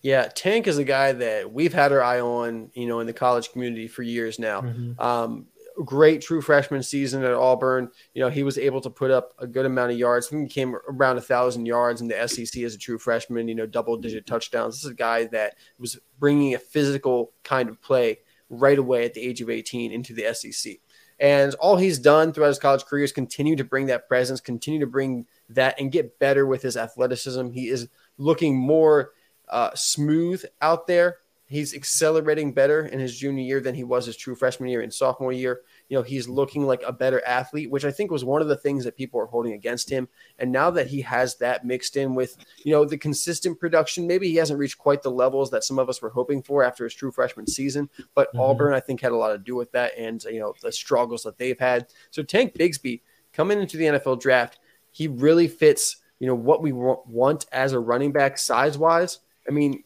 Yeah, 0.00 0.28
Tank 0.34 0.66
is 0.66 0.78
a 0.78 0.84
guy 0.84 1.12
that 1.12 1.52
we've 1.52 1.72
had 1.72 1.92
our 1.92 2.02
eye 2.02 2.20
on, 2.20 2.70
you 2.74 2.88
know, 2.88 2.98
in 2.98 3.06
the 3.06 3.12
college 3.12 3.52
community 3.52 3.86
for 3.86 4.02
years 4.02 4.38
now. 4.38 4.64
Um, 4.98 5.46
great 5.84 6.22
true 6.22 6.40
freshman 6.40 6.82
season 6.82 7.24
at 7.24 7.32
Auburn. 7.32 7.90
You 8.14 8.22
know, 8.22 8.28
he 8.30 8.42
was 8.42 8.58
able 8.58 8.80
to 8.80 8.90
put 8.90 9.10
up 9.10 9.32
a 9.38 9.46
good 9.46 9.66
amount 9.66 9.92
of 9.92 9.98
yards. 9.98 10.28
He 10.28 10.46
came 10.46 10.76
around 10.88 11.18
a 11.18 11.22
thousand 11.22 11.66
yards 11.66 12.00
in 12.00 12.08
the 12.08 12.28
SEC 12.28 12.62
as 12.62 12.74
a 12.74 12.78
true 12.78 12.98
freshman. 12.98 13.48
You 13.48 13.54
know, 13.54 13.66
double 13.66 13.96
digit 13.96 14.26
touchdowns. 14.26 14.76
This 14.76 14.84
is 14.84 14.90
a 14.90 14.94
guy 14.94 15.26
that 15.26 15.56
was 15.78 15.98
bringing 16.18 16.54
a 16.54 16.58
physical 16.58 17.32
kind 17.44 17.68
of 17.68 17.80
play 17.80 18.18
right 18.48 18.78
away 18.78 19.04
at 19.04 19.14
the 19.14 19.22
age 19.22 19.40
of 19.40 19.50
18 19.50 19.92
into 19.92 20.12
the 20.12 20.32
SEC. 20.34 20.74
And 21.18 21.54
all 21.54 21.76
he's 21.76 21.98
done 21.98 22.32
throughout 22.32 22.48
his 22.48 22.58
college 22.58 22.84
career 22.84 23.04
is 23.04 23.12
continue 23.12 23.56
to 23.56 23.64
bring 23.64 23.86
that 23.86 24.08
presence, 24.08 24.40
continue 24.40 24.80
to 24.80 24.86
bring 24.86 25.26
that, 25.50 25.80
and 25.80 25.92
get 25.92 26.18
better 26.18 26.46
with 26.46 26.62
his 26.62 26.76
athleticism. 26.76 27.50
He 27.50 27.68
is 27.68 27.88
looking 28.18 28.56
more 28.56 29.12
uh, 29.48 29.70
smooth 29.74 30.44
out 30.60 30.86
there. 30.86 31.18
He's 31.52 31.74
accelerating 31.74 32.52
better 32.52 32.86
in 32.86 32.98
his 32.98 33.14
junior 33.14 33.44
year 33.44 33.60
than 33.60 33.74
he 33.74 33.84
was 33.84 34.06
his 34.06 34.16
true 34.16 34.34
freshman 34.34 34.70
year 34.70 34.80
and 34.80 34.92
sophomore 34.92 35.32
year. 35.32 35.60
You 35.90 35.98
know, 35.98 36.02
he's 36.02 36.26
looking 36.26 36.66
like 36.66 36.82
a 36.82 36.92
better 36.92 37.22
athlete, 37.26 37.70
which 37.70 37.84
I 37.84 37.90
think 37.90 38.10
was 38.10 38.24
one 38.24 38.40
of 38.40 38.48
the 38.48 38.56
things 38.56 38.84
that 38.84 38.96
people 38.96 39.20
are 39.20 39.26
holding 39.26 39.52
against 39.52 39.90
him. 39.90 40.08
And 40.38 40.50
now 40.50 40.70
that 40.70 40.86
he 40.86 41.02
has 41.02 41.36
that 41.36 41.66
mixed 41.66 41.98
in 41.98 42.14
with, 42.14 42.38
you 42.64 42.72
know, 42.72 42.86
the 42.86 42.96
consistent 42.96 43.60
production, 43.60 44.06
maybe 44.06 44.28
he 44.28 44.36
hasn't 44.36 44.58
reached 44.58 44.78
quite 44.78 45.02
the 45.02 45.10
levels 45.10 45.50
that 45.50 45.62
some 45.62 45.78
of 45.78 45.90
us 45.90 46.00
were 46.00 46.08
hoping 46.08 46.42
for 46.42 46.64
after 46.64 46.84
his 46.84 46.94
true 46.94 47.10
freshman 47.10 47.46
season. 47.46 47.90
But 48.14 48.32
Mhm. 48.32 48.40
Auburn, 48.40 48.72
I 48.72 48.80
think, 48.80 49.02
had 49.02 49.12
a 49.12 49.16
lot 49.16 49.32
to 49.32 49.38
do 49.38 49.54
with 49.54 49.72
that 49.72 49.92
and, 49.98 50.24
you 50.24 50.40
know, 50.40 50.54
the 50.62 50.72
struggles 50.72 51.22
that 51.24 51.36
they've 51.36 51.58
had. 51.60 51.88
So 52.10 52.22
Tank 52.22 52.54
Bigsby 52.54 53.02
coming 53.34 53.60
into 53.60 53.76
the 53.76 53.88
NFL 53.88 54.16
draft, 54.16 54.58
he 54.90 55.06
really 55.06 55.48
fits, 55.48 55.96
you 56.18 56.26
know, 56.26 56.34
what 56.34 56.62
we 56.62 56.72
want 56.72 57.44
as 57.52 57.74
a 57.74 57.78
running 57.78 58.12
back 58.12 58.38
size 58.38 58.78
wise. 58.78 59.18
I 59.46 59.50
mean, 59.50 59.84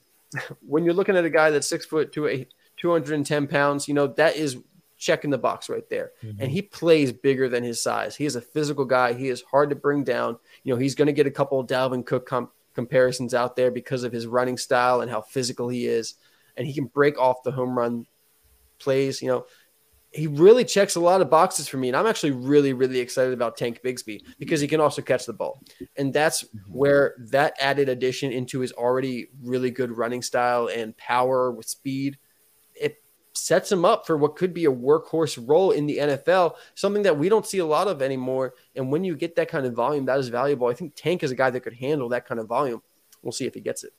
when 0.61 0.85
you're 0.85 0.95
looking 0.95 1.17
at 1.17 1.25
a 1.25 1.31
guy 1.31 1.51
that's 1.51 1.67
six 1.67 1.87
foot 1.87 2.13
two, 2.13 2.27
eight, 2.27 2.53
210 2.79 3.47
pounds, 3.47 3.89
you 3.89 3.95
know, 3.95 4.07
that 4.09 4.37
is 4.37 4.59
checking 4.99 5.31
the 5.31 5.39
box 5.39 5.69
right 5.69 5.89
there. 5.89 6.13
Mm-hmm. 6.23 6.43
And 6.43 6.51
he 6.51 6.63
plays 6.63 7.13
bigger 7.13 7.49
than 7.49 7.63
his 7.63 7.83
size. 7.83 8.17
He 8.17 8.25
is 8.25 8.37
a 8.37 8.41
physical 8.41 8.85
guy. 8.85 9.13
He 9.13 9.29
is 9.29 9.43
hard 9.43 9.71
to 9.71 9.77
bring 9.77 10.05
down. 10.05 10.39
You 10.65 10.75
know, 10.75 10.81
he's 10.81 10.95
going 10.95 11.07
to 11.07 11.13
get 11.13 11.27
a 11.27 11.31
couple 11.31 11.61
of 11.61 11.67
Dalvin 11.67 12.05
Cook 12.05 12.27
com- 12.27 12.51
comparisons 12.75 13.35
out 13.35 13.57
there 13.57 13.71
because 13.71 14.05
of 14.05 14.13
his 14.13 14.27
running 14.27 14.57
style 14.57 15.01
and 15.01 15.11
how 15.11 15.21
physical 15.21 15.69
he 15.69 15.87
is. 15.87 16.15
And 16.57 16.67
he 16.67 16.73
can 16.73 16.87
break 16.87 17.19
off 17.19 17.43
the 17.43 17.51
home 17.51 17.77
run 17.77 18.07
plays. 18.79 19.21
You 19.21 19.29
know, 19.29 19.47
he 20.17 20.27
really 20.27 20.65
checks 20.65 20.97
a 20.97 21.01
lot 21.01 21.21
of 21.21 21.29
boxes 21.29 21.69
for 21.69 21.77
me. 21.77 21.89
And 21.89 21.97
I'm 21.97 22.07
actually 22.07 22.31
really, 22.31 22.73
really 22.73 22.99
excited 22.99 23.35
about 23.35 23.57
Tank 23.57 23.81
Bigsby 23.85 24.23
because 24.39 24.63
he 24.63 24.67
can 24.67 24.81
also 24.81 25.03
catch 25.03 25.27
the 25.27 25.35
ball. 25.35 25.63
And 25.97 26.13
that's 26.13 26.45
where 26.69 27.15
that 27.31 27.55
added 27.61 27.91
addition 27.91 28.33
into 28.33 28.61
his 28.61 28.73
already 28.73 29.29
really 29.43 29.71
good 29.71 29.95
running 29.95 30.23
style 30.23 30.69
and 30.75 30.97
power 30.97 31.53
with 31.53 31.69
speed, 31.69 32.17
it 32.75 33.03
sets 33.35 33.71
him 33.71 33.85
up 33.85 34.07
for 34.07 34.17
what 34.17 34.37
could 34.37 34.55
be 34.55 34.65
a 34.65 34.73
workhorse 34.73 35.39
role 35.47 35.73
in 35.73 35.87
the 35.87 35.99
NFL, 35.99 36.55
something 36.75 37.03
that 37.03 37.19
we 37.19 37.29
don't 37.29 37.47
see 37.47 37.59
a 37.59 37.67
lot 37.67 37.87
of 37.87 38.01
anymore. 38.01 38.55
And 38.75 38.91
when 38.91 39.05
you 39.05 39.17
get 39.17 39.37
that 39.37 39.49
kind 39.49 39.67
of 39.67 39.75
volume, 39.75 40.07
that 40.07 40.19
is 40.19 40.29
valuable. 40.29 40.69
I 40.69 40.75
think 40.75 40.95
Tank 40.97 41.25
is 41.25 41.31
a 41.31 41.37
guy 41.37 41.51
that 41.51 41.61
could 41.61 41.75
handle 41.75 42.09
that 42.09 42.27
kind 42.27 42.41
of 42.41 42.47
volume. 42.47 42.83
We'll 43.21 43.33
see 43.33 43.47
if 43.47 43.53
he 43.53 43.61
gets 43.61 43.85
it. 43.85 43.93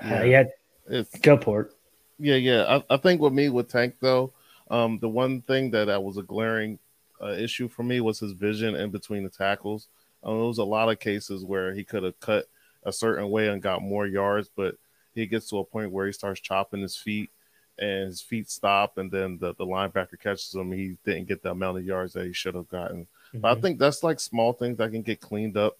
Uh, 0.00 0.22
yeah, 0.22 0.44
It's 0.86 1.18
go 1.18 1.36
port. 1.36 1.74
Yeah, 2.20 2.36
yeah. 2.36 2.82
I, 2.88 2.94
I 2.94 2.96
think 2.98 3.20
with 3.20 3.32
me 3.32 3.48
with 3.48 3.68
Tank 3.68 3.96
though, 4.00 4.32
um, 4.70 4.98
the 4.98 5.08
one 5.08 5.42
thing 5.42 5.70
that, 5.72 5.86
that 5.86 6.02
was 6.02 6.16
a 6.16 6.22
glaring 6.22 6.78
uh, 7.22 7.32
issue 7.32 7.68
for 7.68 7.82
me 7.82 8.00
was 8.00 8.20
his 8.20 8.32
vision 8.32 8.74
in 8.74 8.90
between 8.90 9.24
the 9.24 9.30
tackles. 9.30 9.88
Um, 10.22 10.36
there 10.36 10.46
was 10.46 10.58
a 10.58 10.64
lot 10.64 10.90
of 10.90 10.98
cases 10.98 11.44
where 11.44 11.74
he 11.74 11.84
could 11.84 12.02
have 12.02 12.18
cut 12.20 12.46
a 12.84 12.92
certain 12.92 13.28
way 13.30 13.48
and 13.48 13.60
got 13.60 13.82
more 13.82 14.06
yards, 14.06 14.48
but 14.54 14.76
he 15.14 15.26
gets 15.26 15.48
to 15.50 15.58
a 15.58 15.64
point 15.64 15.90
where 15.90 16.06
he 16.06 16.12
starts 16.12 16.40
chopping 16.40 16.80
his 16.80 16.96
feet 16.96 17.30
and 17.78 18.06
his 18.06 18.20
feet 18.20 18.50
stop, 18.50 18.98
and 18.98 19.10
then 19.10 19.38
the, 19.38 19.54
the 19.54 19.66
linebacker 19.66 20.20
catches 20.20 20.54
him. 20.54 20.70
He 20.72 20.96
didn't 21.04 21.28
get 21.28 21.42
the 21.42 21.50
amount 21.50 21.78
of 21.78 21.84
yards 21.84 22.12
that 22.12 22.26
he 22.26 22.32
should 22.32 22.54
have 22.54 22.68
gotten. 22.68 23.06
But 23.32 23.56
I 23.56 23.60
think 23.60 23.78
that's 23.78 24.02
like 24.02 24.20
small 24.20 24.52
things 24.52 24.78
that 24.78 24.92
can 24.92 25.02
get 25.02 25.20
cleaned 25.20 25.56
up 25.56 25.78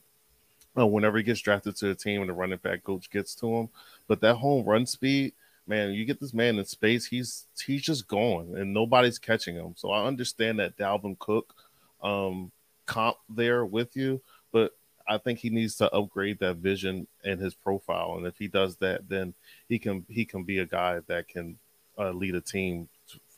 uh, 0.78 0.86
whenever 0.86 1.18
he 1.18 1.24
gets 1.24 1.40
drafted 1.40 1.76
to 1.76 1.90
a 1.90 1.94
team 1.94 2.20
and 2.20 2.30
the 2.30 2.34
running 2.34 2.58
back 2.58 2.84
coach 2.84 3.10
gets 3.10 3.34
to 3.36 3.46
him. 3.54 3.68
But 4.08 4.20
that 4.20 4.36
home 4.36 4.64
run 4.64 4.86
speed, 4.86 5.32
man, 5.70 5.92
you 5.92 6.04
get 6.04 6.20
this 6.20 6.34
man 6.34 6.58
in 6.58 6.64
space, 6.64 7.06
he's 7.06 7.46
he's 7.64 7.82
just 7.82 8.08
going 8.08 8.56
and 8.56 8.74
nobody's 8.74 9.18
catching 9.18 9.54
him. 9.54 9.72
So 9.76 9.90
I 9.92 10.04
understand 10.04 10.58
that 10.58 10.76
Dalvin 10.76 11.18
Cook 11.18 11.54
um, 12.02 12.50
comp 12.86 13.16
there 13.28 13.64
with 13.64 13.96
you, 13.96 14.20
but 14.52 14.72
I 15.08 15.16
think 15.16 15.38
he 15.38 15.48
needs 15.48 15.76
to 15.76 15.90
upgrade 15.94 16.40
that 16.40 16.56
vision 16.56 17.06
and 17.24 17.40
his 17.40 17.54
profile. 17.54 18.16
And 18.16 18.26
if 18.26 18.36
he 18.36 18.48
does 18.48 18.76
that, 18.76 19.08
then 19.08 19.32
he 19.68 19.78
can 19.78 20.04
he 20.08 20.24
can 20.24 20.42
be 20.42 20.58
a 20.58 20.66
guy 20.66 20.98
that 21.06 21.28
can 21.28 21.56
uh, 21.96 22.10
lead 22.10 22.34
a 22.34 22.40
team 22.40 22.88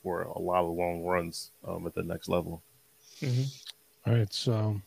for 0.01 0.23
a 0.23 0.39
lot 0.39 0.65
of 0.65 0.75
long 0.75 1.03
runs 1.03 1.51
um, 1.65 1.85
at 1.85 1.93
the 1.93 2.03
next 2.03 2.27
level. 2.27 2.63
All 4.05 4.13
right. 4.13 4.33
So, 4.33 4.81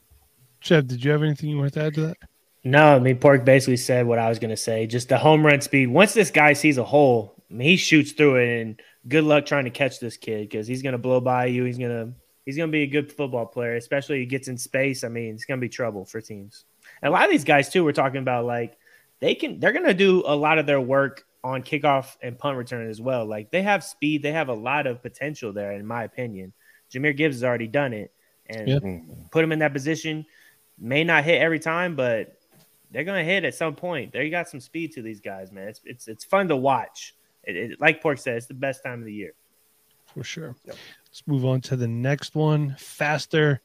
Chev, 0.60 0.88
did 0.88 1.04
you 1.04 1.12
have 1.12 1.22
anything 1.22 1.48
you 1.48 1.56
wanted 1.56 1.74
to 1.74 1.84
add 1.84 1.94
to 1.94 2.00
that? 2.08 2.16
No, 2.64 2.96
I 2.96 2.98
mean 2.98 3.18
Pork 3.18 3.44
basically 3.44 3.76
said 3.76 4.08
what 4.08 4.18
I 4.18 4.28
was 4.28 4.40
gonna 4.40 4.56
say. 4.56 4.88
Just 4.88 5.08
the 5.08 5.16
home 5.16 5.46
run 5.46 5.60
speed. 5.60 5.86
Once 5.86 6.12
this 6.14 6.32
guy 6.32 6.52
sees 6.52 6.78
a 6.78 6.84
hole, 6.84 7.35
I 7.35 7.35
mean, 7.35 7.35
he 7.50 7.76
shoots 7.76 8.12
through 8.12 8.36
it. 8.36 8.60
And 8.60 8.82
good 9.08 9.24
luck 9.24 9.46
trying 9.46 9.64
to 9.64 9.70
catch 9.70 10.00
this 10.00 10.16
kid 10.16 10.48
because 10.48 10.66
he's 10.66 10.82
gonna 10.82 10.98
blow 10.98 11.20
by 11.20 11.46
you. 11.46 11.64
He's 11.64 11.78
gonna 11.78 12.12
he's 12.44 12.56
gonna 12.56 12.72
be 12.72 12.82
a 12.82 12.86
good 12.86 13.12
football 13.12 13.46
player, 13.46 13.76
especially 13.76 14.16
if 14.16 14.20
he 14.20 14.26
gets 14.26 14.48
in 14.48 14.58
space. 14.58 15.04
I 15.04 15.08
mean, 15.08 15.34
it's 15.34 15.44
gonna 15.44 15.60
be 15.60 15.68
trouble 15.68 16.04
for 16.04 16.20
teams. 16.20 16.64
And 17.02 17.10
a 17.10 17.12
lot 17.12 17.24
of 17.24 17.30
these 17.30 17.44
guys 17.44 17.68
too, 17.68 17.84
we're 17.84 17.92
talking 17.92 18.20
about 18.20 18.44
like 18.44 18.78
they 19.20 19.34
can 19.34 19.60
they're 19.60 19.72
gonna 19.72 19.94
do 19.94 20.22
a 20.26 20.34
lot 20.34 20.58
of 20.58 20.66
their 20.66 20.80
work 20.80 21.24
on 21.44 21.62
kickoff 21.62 22.16
and 22.22 22.38
punt 22.38 22.56
return 22.56 22.88
as 22.88 23.00
well. 23.00 23.24
Like 23.24 23.50
they 23.50 23.62
have 23.62 23.84
speed, 23.84 24.22
they 24.22 24.32
have 24.32 24.48
a 24.48 24.54
lot 24.54 24.86
of 24.86 25.02
potential 25.02 25.52
there, 25.52 25.72
in 25.72 25.86
my 25.86 26.04
opinion. 26.04 26.52
Jahmyr 26.92 27.16
Gibbs 27.16 27.36
has 27.36 27.44
already 27.44 27.66
done 27.66 27.92
it, 27.92 28.12
and 28.46 28.68
Yeah. 28.68 28.78
put 29.30 29.44
him 29.44 29.52
in 29.52 29.60
that 29.60 29.72
position. 29.72 30.26
May 30.78 31.04
not 31.04 31.24
hit 31.24 31.40
every 31.40 31.58
time, 31.58 31.96
but 31.96 32.38
they're 32.90 33.04
gonna 33.04 33.24
hit 33.24 33.44
at 33.44 33.54
some 33.54 33.74
point. 33.74 34.12
They 34.12 34.30
got 34.30 34.48
some 34.48 34.60
speed 34.60 34.92
to 34.92 35.02
these 35.02 35.20
guys, 35.20 35.50
man. 35.52 35.68
It's 35.68 35.80
it's 35.84 36.08
it's 36.08 36.24
fun 36.24 36.48
to 36.48 36.56
watch. 36.56 37.15
It, 37.46 37.56
it, 37.56 37.80
like 37.80 38.02
Pork 38.02 38.18
said, 38.18 38.36
it's 38.36 38.46
the 38.46 38.54
best 38.54 38.82
time 38.84 39.00
of 39.00 39.04
the 39.04 39.12
year. 39.12 39.32
For 40.12 40.24
sure. 40.24 40.56
Let's 40.66 41.22
move 41.26 41.44
on 41.44 41.60
to 41.62 41.76
the 41.76 41.88
next 41.88 42.34
one. 42.34 42.76
Faster. 42.78 43.60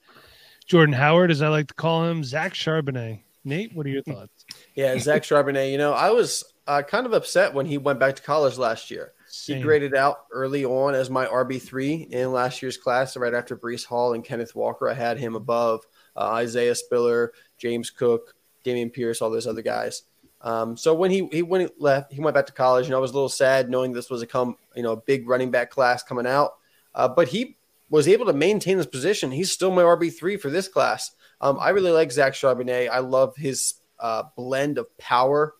Jordan 0.66 0.94
Howard, 0.94 1.32
as 1.32 1.42
I 1.42 1.50
like 1.50 1.68
to 1.68 1.74
call 1.74 2.06
him, 2.06 2.24
Zach 2.24 2.54
Charbonnet. 2.54 3.22
Nate, 3.44 3.74
what 3.76 3.86
are 3.86 3.90
your 3.90 4.04
thoughts? 4.08 4.46
Yeah, 4.76 4.98
Zach 5.00 5.24
Charbonnet. 5.24 5.72
You 5.72 5.78
know, 5.78 5.94
I 5.94 6.12
was 6.12 6.44
uh, 6.68 6.82
kind 6.82 7.06
of 7.06 7.14
upset 7.14 7.54
when 7.54 7.66
he 7.66 7.78
went 7.78 8.00
back 8.00 8.16
to 8.16 8.22
college 8.22 8.58
last 8.58 8.92
year. 8.92 9.14
He 9.46 9.62
graded 9.62 9.96
out 9.96 10.26
early 10.32 10.66
on 10.66 10.94
as 10.94 11.10
my 11.10 11.26
RB3 11.26 12.10
in 12.12 12.34
last 12.34 12.62
year's 12.62 12.76
class, 12.76 13.16
right 13.16 13.34
after 13.34 13.56
Breece 13.56 13.86
Hall 13.86 14.14
and 14.14 14.26
Kenneth 14.26 14.56
Walker. 14.56 14.90
I 14.90 14.94
had 14.94 15.18
him 15.18 15.36
above 15.36 15.86
uh, 16.18 16.32
Isaiah 16.32 16.76
Spiller, 16.76 17.32
James 17.58 17.90
Cook, 17.90 18.36
Dameon 18.66 18.92
Pierce, 18.92 19.22
all 19.22 19.30
those 19.30 19.48
other 19.48 19.62
guys. 19.62 20.04
Um, 20.44 20.76
so 20.76 20.94
when 20.94 21.12
he, 21.12 21.28
he 21.32 21.44
when 21.44 21.62
he 21.62 21.68
left, 21.78 22.12
he 22.12 22.20
went 22.20 22.34
back 22.34 22.48
to 22.48 22.54
college. 22.54 22.90
Know, 22.90 22.98
I 22.98 23.00
was 23.00 23.12
a 23.12 23.14
little 23.14 23.30
sad 23.30 23.70
knowing 23.70 23.94
this 23.94 24.10
was 24.10 24.22
a 24.22 24.28
come 24.28 24.58
you 24.76 24.84
know 24.84 24.94
a 24.94 24.98
big 24.98 25.28
running 25.28 25.52
back 25.52 25.70
class 25.70 26.04
coming 26.04 26.28
out, 26.28 26.54
uh, 26.96 27.08
but 27.08 27.28
he 27.28 27.58
was 27.90 28.08
able 28.08 28.26
to 28.26 28.34
maintain 28.34 28.78
his 28.78 28.88
position. 28.88 29.32
He's 29.32 29.52
still 29.52 29.72
my 29.72 29.84
RB 29.84 30.14
three 30.14 30.38
for 30.38 30.50
this 30.50 30.68
class. 30.68 31.12
Um, 31.42 31.58
I 31.60 31.70
really 31.70 31.92
like 31.92 32.12
Zach 32.12 32.34
Charbonnet. 32.34 32.90
I 32.90 33.00
love 33.00 33.36
his 33.36 33.76
uh, 34.00 34.24
blend 34.36 34.78
of 34.78 34.98
power 34.98 35.54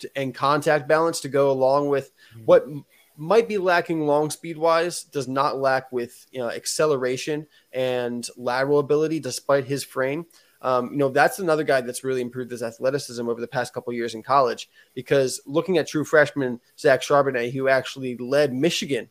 to, 0.00 0.10
and 0.16 0.34
contact 0.34 0.88
balance 0.88 1.20
to 1.20 1.28
go 1.28 1.50
along 1.50 1.88
with 1.88 2.12
what 2.44 2.62
m- 2.62 2.84
might 3.16 3.48
be 3.48 3.58
lacking 3.58 4.06
long 4.06 4.30
speed 4.30 4.58
wise 4.58 5.04
does 5.04 5.26
not 5.26 5.58
lack 5.58 5.90
with 5.90 6.26
you 6.30 6.38
know, 6.38 6.50
acceleration 6.50 7.46
and 7.72 8.28
lateral 8.36 8.78
ability 8.78 9.20
despite 9.20 9.64
his 9.64 9.84
frame. 9.84 10.26
Um, 10.66 10.90
you 10.90 10.96
know 10.96 11.08
that's 11.08 11.38
another 11.38 11.62
guy 11.62 11.80
that's 11.80 12.02
really 12.02 12.20
improved 12.20 12.50
his 12.50 12.64
athleticism 12.64 13.28
over 13.28 13.40
the 13.40 13.46
past 13.46 13.72
couple 13.72 13.92
years 13.92 14.16
in 14.16 14.22
college. 14.24 14.68
Because 14.94 15.40
looking 15.46 15.78
at 15.78 15.86
true 15.86 16.04
freshman 16.04 16.60
Zach 16.76 17.02
Charbonnet, 17.02 17.52
who 17.52 17.68
actually 17.68 18.16
led 18.16 18.52
Michigan, 18.52 19.08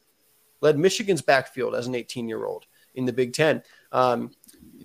led 0.59 0.77
Michigan's 0.77 1.21
backfield 1.21 1.73
as 1.73 1.87
an 1.87 1.95
18 1.95 2.27
year 2.27 2.45
old 2.45 2.65
in 2.95 3.05
the 3.05 3.13
Big 3.13 3.31
Ten. 3.31 3.63
Um, 3.93 4.31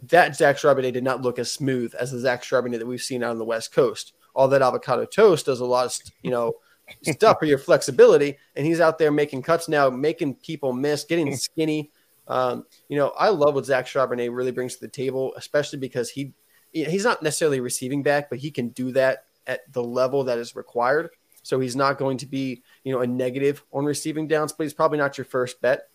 that 0.05 0.37
Zach 0.37 0.59
Charbonnet 0.59 0.93
did 0.93 1.03
not 1.03 1.23
look 1.23 1.41
as 1.41 1.51
smooth 1.51 1.93
as 1.97 2.13
the 2.13 2.21
Zach 2.21 2.45
Charbonnet 2.45 2.79
that 2.79 2.87
we've 2.87 3.03
seen 3.03 3.25
out 3.25 3.33
on 3.33 3.39
the 3.39 3.45
West 3.45 3.73
Coast. 3.73 4.13
All 4.37 4.47
that 4.47 4.63
avocado 4.63 5.05
toast 5.07 5.47
does 5.47 5.59
a 5.59 5.65
lot 5.65 5.87
of 5.87 5.99
you 6.23 6.31
know 6.31 6.53
stuff 7.03 7.41
for 7.41 7.47
your 7.47 7.59
flexibility, 7.59 8.39
and 8.55 8.65
he's 8.65 8.81
out 8.81 8.97
there 8.97 9.11
making 9.11 9.43
cuts 9.43 9.69
now, 9.69 9.91
making 9.91 10.37
people 10.37 10.73
miss, 10.73 11.03
getting 11.03 11.35
skinny. 11.37 11.91
Um, 12.29 12.65
you 12.89 12.97
know, 12.97 13.09
I 13.19 13.31
love 13.31 13.57
what 13.57 13.67
Zach 13.67 13.87
Charbonnet 13.87 14.33
really 14.33 14.53
brings 14.53 14.77
to 14.77 14.81
the 14.83 14.89
table, 14.89 15.35
especially 15.37 15.81
because 15.81 16.09
he 16.09 16.33
he's 16.73 17.05
not 17.05 17.23
necessarily 17.23 17.61
receiving 17.61 18.03
back, 18.03 18.31
but 18.31 18.39
he 18.39 18.51
can 18.51 18.69
do 18.69 18.93
that 18.93 19.25
at 19.47 19.71
the 19.73 19.83
level 19.83 20.25
that 20.25 20.39
is 20.39 20.55
required. 20.55 21.11
So 21.43 21.59
he's 21.59 21.75
not 21.75 21.99
going 21.99 22.19
to 22.19 22.27
be, 22.27 22.63
you 22.85 22.93
know, 22.93 23.01
a 23.01 23.07
negative 23.07 23.65
on 23.73 23.85
receiving 23.85 24.29
downs, 24.29 24.53
but 24.53 24.65
he's 24.65 24.75
probably 24.75 24.99
not 24.99 25.19
your 25.19 25.25
first 25.25 25.61
bet. 25.61 25.89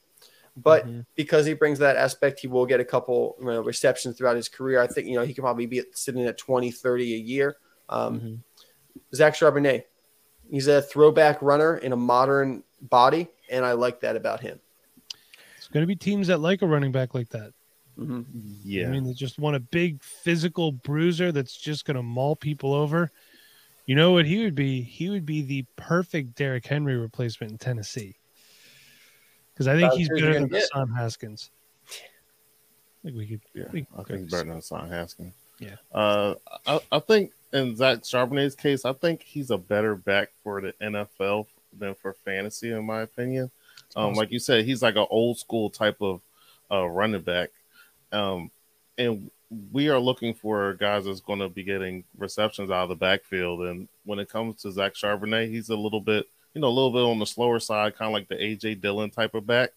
But 0.58 0.88
because 1.16 1.46
he 1.46 1.54
brings 1.54 1.80
that 1.80 1.98
aspect, 1.98 2.40
he 2.40 2.48
will 2.48 2.66
get 2.66 2.80
a 2.80 2.86
couple 2.86 3.36
you 3.40 3.46
know, 3.46 3.62
receptions 3.62 4.18
throughout 4.18 4.38
his 4.38 4.48
career. 4.48 4.82
I 4.82 4.88
think, 4.88 5.08
you 5.08 5.16
know, 5.16 5.24
he 5.26 5.34
could 5.34 5.42
probably 5.42 5.66
be 5.66 5.84
sitting 5.92 6.26
at 6.26 6.38
20, 6.38 6.72
30 6.72 7.14
a 7.14 7.18
year. 7.18 7.58
Um, 7.90 8.42
Zach 9.14 9.34
Charbonnet, 9.34 9.84
he's 10.50 10.68
a 10.68 10.82
throwback 10.82 11.42
runner 11.42 11.78
in 11.78 11.92
a 11.92 11.98
modern 11.98 12.64
body, 12.82 13.28
and 13.52 13.66
I 13.66 13.74
like 13.74 14.00
that 14.00 14.16
about 14.16 14.40
him. 14.40 14.60
It's 15.58 15.68
going 15.68 15.84
to 15.84 15.88
be 15.88 15.96
teams 15.96 16.28
that 16.28 16.40
like 16.40 16.62
a 16.62 16.68
running 16.68 16.94
back 16.94 17.14
like 17.14 17.30
that. 17.30 17.54
Mhm. 18.00 18.26
Yeah. 18.64 18.88
I 18.88 18.92
mean, 18.92 19.04
they 19.06 19.14
just 19.14 19.40
want 19.40 19.56
a 19.56 19.60
big 19.60 20.02
physical 20.04 20.72
bruiser 20.72 21.32
that's 21.32 21.56
just 21.56 21.86
going 21.86 21.96
to 21.96 22.04
maul 22.04 22.36
people 22.36 22.74
over. 22.74 23.12
You 23.86 23.96
know 23.96 24.12
what 24.12 24.26
he 24.26 24.44
would 24.44 24.56
be? 24.56 24.82
He 24.82 25.10
would 25.10 25.26
be 25.26 25.42
the 25.42 25.66
perfect 25.76 26.36
Derrick 26.36 26.66
Henry 26.66 26.98
replacement 26.98 27.52
in 27.52 27.58
Tennessee. 27.58 28.16
Because 29.54 29.68
I 29.68 29.74
think 29.74 29.86
About 29.86 29.98
he's 29.98 30.10
better 30.10 30.34
than 30.34 30.48
gonna? 30.48 30.60
Hassan 30.60 30.90
Haskins. 30.90 31.52
I 31.88 31.94
think 33.04 33.18
we 33.18 33.28
could. 33.28 33.42
Yeah, 33.54 33.66
we 33.72 33.86
I 33.98 34.04
think 34.04 34.30
go- 34.30 34.38
better 34.38 34.50
than 34.50 34.62
Son 34.62 34.90
Haskins. 34.90 35.34
Yeah. 35.60 35.76
Uh, 35.94 36.36
I, 36.66 36.80
I 36.92 37.00
think 37.00 37.32
in 37.54 37.76
Zach 37.76 38.00
Charbonnet's 38.00 38.56
case, 38.56 38.84
I 38.84 38.92
think 38.94 39.22
he's 39.22 39.52
a 39.52 39.58
better 39.58 39.96
back 39.96 40.32
for 40.44 40.60
the 40.60 40.74
NFL 40.82 41.46
than 41.78 41.94
for 41.96 42.14
fantasy, 42.14 42.72
in 42.72 42.86
my 42.86 43.02
opinion. 43.02 43.52
Um, 43.96 44.06
awesome. 44.08 44.16
like 44.16 44.32
you 44.32 44.40
said, 44.40 44.66
he's 44.66 44.82
like 44.82 44.96
an 44.96 45.06
old 45.10 45.38
school 45.38 45.70
type 45.70 46.02
of 46.02 46.22
uh, 46.72 46.86
running 46.88 47.22
back, 47.22 47.52
um, 48.16 48.52
and 48.98 49.30
we 49.72 49.90
are 49.90 50.00
looking 50.00 50.34
for 50.34 50.74
guys 50.74 51.06
that's 51.06 51.22
going 51.22 51.40
to 51.40 51.50
be 51.50 51.64
getting 51.64 52.04
receptions 52.18 52.72
out 52.72 52.84
of 52.84 52.90
the 52.90 52.96
backfield. 52.96 53.62
And 53.62 53.88
when 54.04 54.20
it 54.20 54.30
comes 54.30 54.62
to 54.62 54.72
Zach 54.72 54.94
Charbonnet, 54.94 55.50
he's 55.50 55.70
a 55.70 55.76
little 55.76 56.02
bit, 56.02 56.28
you 56.54 56.62
know, 56.62 56.68
a 56.68 56.70
little 56.70 56.92
bit 56.92 57.04
on 57.04 57.20
the 57.20 57.26
slower 57.26 57.60
side, 57.60 57.96
kind 57.96 58.08
of 58.10 58.14
like 58.14 58.28
the 58.28 58.36
AJ 58.36 58.82
Dillon 58.82 59.10
type 59.10 59.36
of 59.36 59.46
back. 59.46 59.72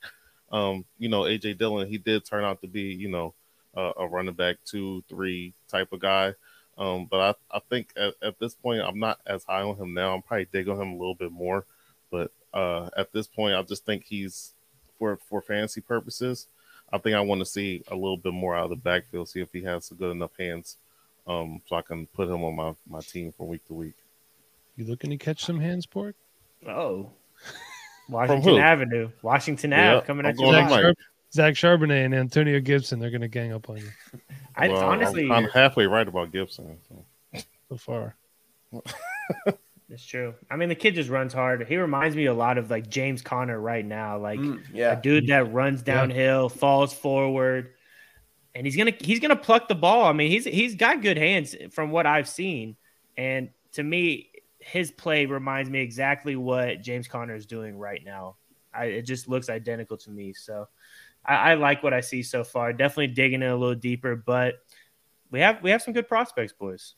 Um, 0.51 0.85
you 0.99 1.09
know, 1.09 1.23
AJ 1.23 1.59
Dillon, 1.59 1.89
he 1.89 1.99
did 1.99 2.25
turn 2.25 2.45
out 2.45 2.63
to 2.63 2.69
be, 2.69 2.83
you 2.83 3.09
know, 3.09 3.35
uh, 3.77 3.93
a 3.99 4.07
running 4.07 4.35
back 4.35 4.57
two, 4.65 5.05
three 5.09 5.53
type 5.69 5.93
of 5.93 6.01
guy. 6.01 6.35
Um, 6.79 7.07
but 7.11 7.37
I, 7.51 7.57
I 7.57 7.61
think 7.69 7.93
at, 7.97 8.15
at 8.23 8.39
this 8.39 8.55
point, 8.55 8.81
I'm 8.81 8.99
not 8.99 9.21
as 9.27 9.45
high 9.45 9.63
on 9.63 9.77
him 9.77 9.93
now. 9.93 10.15
I'm 10.15 10.23
probably 10.23 10.47
digging 10.51 10.81
him 10.81 10.93
a 10.93 10.97
little 10.97 11.15
bit 11.15 11.33
more. 11.33 11.67
But 12.11 12.31
uh, 12.55 12.89
at 12.97 13.13
this 13.13 13.27
point, 13.27 13.55
I 13.55 13.63
just 13.63 13.85
think 13.85 14.05
he's 14.05 14.55
for 14.99 15.19
for 15.29 15.43
fantasy 15.43 15.81
purposes. 15.81 16.47
I 16.93 16.99
think 16.99 17.17
I 17.17 17.21
want 17.21 17.41
to 17.41 17.47
see 17.47 17.83
a 17.89 17.95
little 17.95 18.17
bit 18.17 18.33
more 18.33 18.57
out 18.57 18.65
of 18.65 18.71
the 18.71 18.77
backfield, 18.77 19.29
see 19.29 19.41
if 19.41 19.53
he 19.53 19.63
has 19.63 19.89
good 19.91 20.11
enough 20.11 20.31
hands, 20.39 20.77
um, 21.27 21.61
so 21.67 21.77
I 21.77 21.83
can 21.83 22.07
put 22.07 22.29
him 22.29 22.43
on 22.45 22.57
my, 22.57 22.75
my 22.89 23.01
team 23.01 23.33
from 23.33 23.49
week 23.49 23.67
to 23.67 23.75
week. 23.75 23.97
You 24.77 24.87
looking 24.87 25.11
to 25.11 25.17
catch 25.17 25.45
some 25.45 25.61
hands, 25.61 25.87
Pork? 25.87 26.15
Oh. 26.67 27.11
Washington 28.09 28.59
Avenue, 28.59 29.11
Washington 29.21 29.73
Yeah, 29.73 29.97
Ave 29.97 30.07
coming 30.07 30.25
I'm 30.25 30.31
at 30.31 30.39
you. 30.39 30.51
Zach, 30.51 30.69
Char- 30.71 30.95
Zach 31.31 31.55
Charbonnet 31.55 32.07
and 32.07 32.15
Antonio 32.15 32.59
Gibson, 32.61 32.99
they're 32.99 33.11
going 33.11 33.21
to 33.21 33.29
gang 33.29 33.53
up 33.53 33.69
on 33.69 33.77
you 33.77 33.91
I 34.57 34.69
Well, 34.69 34.83
honestly, 34.83 35.25
I'm, 35.25 35.45
I'm 35.45 35.51
halfway 35.51 35.87
right 35.87 36.09
about 36.09 36.33
Gibson. 36.33 36.79
So. 36.89 37.43
so 37.69 37.77
far. 37.77 38.17
it's 39.91 40.05
true. 40.05 40.35
I 40.51 40.57
mean, 40.57 40.69
the 40.69 40.75
kid 40.75 40.95
just 40.95 41.09
runs 41.09 41.33
hard. 41.33 41.67
He 41.67 41.77
reminds 41.77 42.15
me 42.15 42.27
a 42.27 42.35
lot 42.35 42.59
of 42.59 42.71
like 42.71 42.89
James 42.89 43.23
Conner 43.23 43.59
right 43.59 43.85
now, 43.85 44.19
like 44.19 44.39
Mm, 44.39 44.63
a 44.71 44.77
yeah. 44.77 44.95
dude 44.97 45.29
that 45.29 45.53
runs 45.53 45.83
downhill, 45.83 46.49
falls 46.49 46.93
forward, 46.93 47.71
and 48.55 48.67
he's 48.67 48.77
gonna 48.77 48.93
he's 49.01 49.21
gonna 49.21 49.37
pluck 49.37 49.69
the 49.69 49.75
ball. 49.75 50.05
I 50.05 50.13
mean, 50.13 50.31
he's 50.31 50.45
he's 50.45 50.75
got 50.75 51.01
good 51.03 51.17
hands 51.17 51.57
from 51.71 51.91
what 51.91 52.07
I've 52.07 52.29
seen, 52.29 52.77
and 53.17 53.51
to 53.73 53.83
me, 53.83 54.31
his 54.59 54.91
play 54.91 55.27
reminds 55.27 55.71
me 55.71 55.81
exactly 55.81 56.37
what 56.37 56.83
James 56.83 57.09
Conner 57.09 57.35
is 57.35 57.47
doing 57.47 57.79
right 57.79 58.03
now. 58.05 58.37
I, 58.75 58.87
it 58.87 59.03
just 59.03 59.29
looks 59.29 59.49
identical 59.49 59.97
to 59.99 60.11
me. 60.11 60.35
So 60.35 60.69
I, 61.25 61.53
I 61.53 61.55
like 61.55 61.83
what 61.83 61.95
I 61.95 62.01
see 62.01 62.23
so 62.23 62.45
far. 62.45 62.73
Definitely 62.73 63.09
digging 63.09 63.43
in 63.43 63.49
a 63.49 63.57
little 63.57 63.75
deeper, 63.75 64.17
but 64.17 64.57
we 65.31 65.41
have 65.41 65.63
we 65.63 65.71
have 65.71 65.83
some 65.83 65.95
good 65.95 66.09
prospects, 66.09 66.53
boys. 66.53 66.95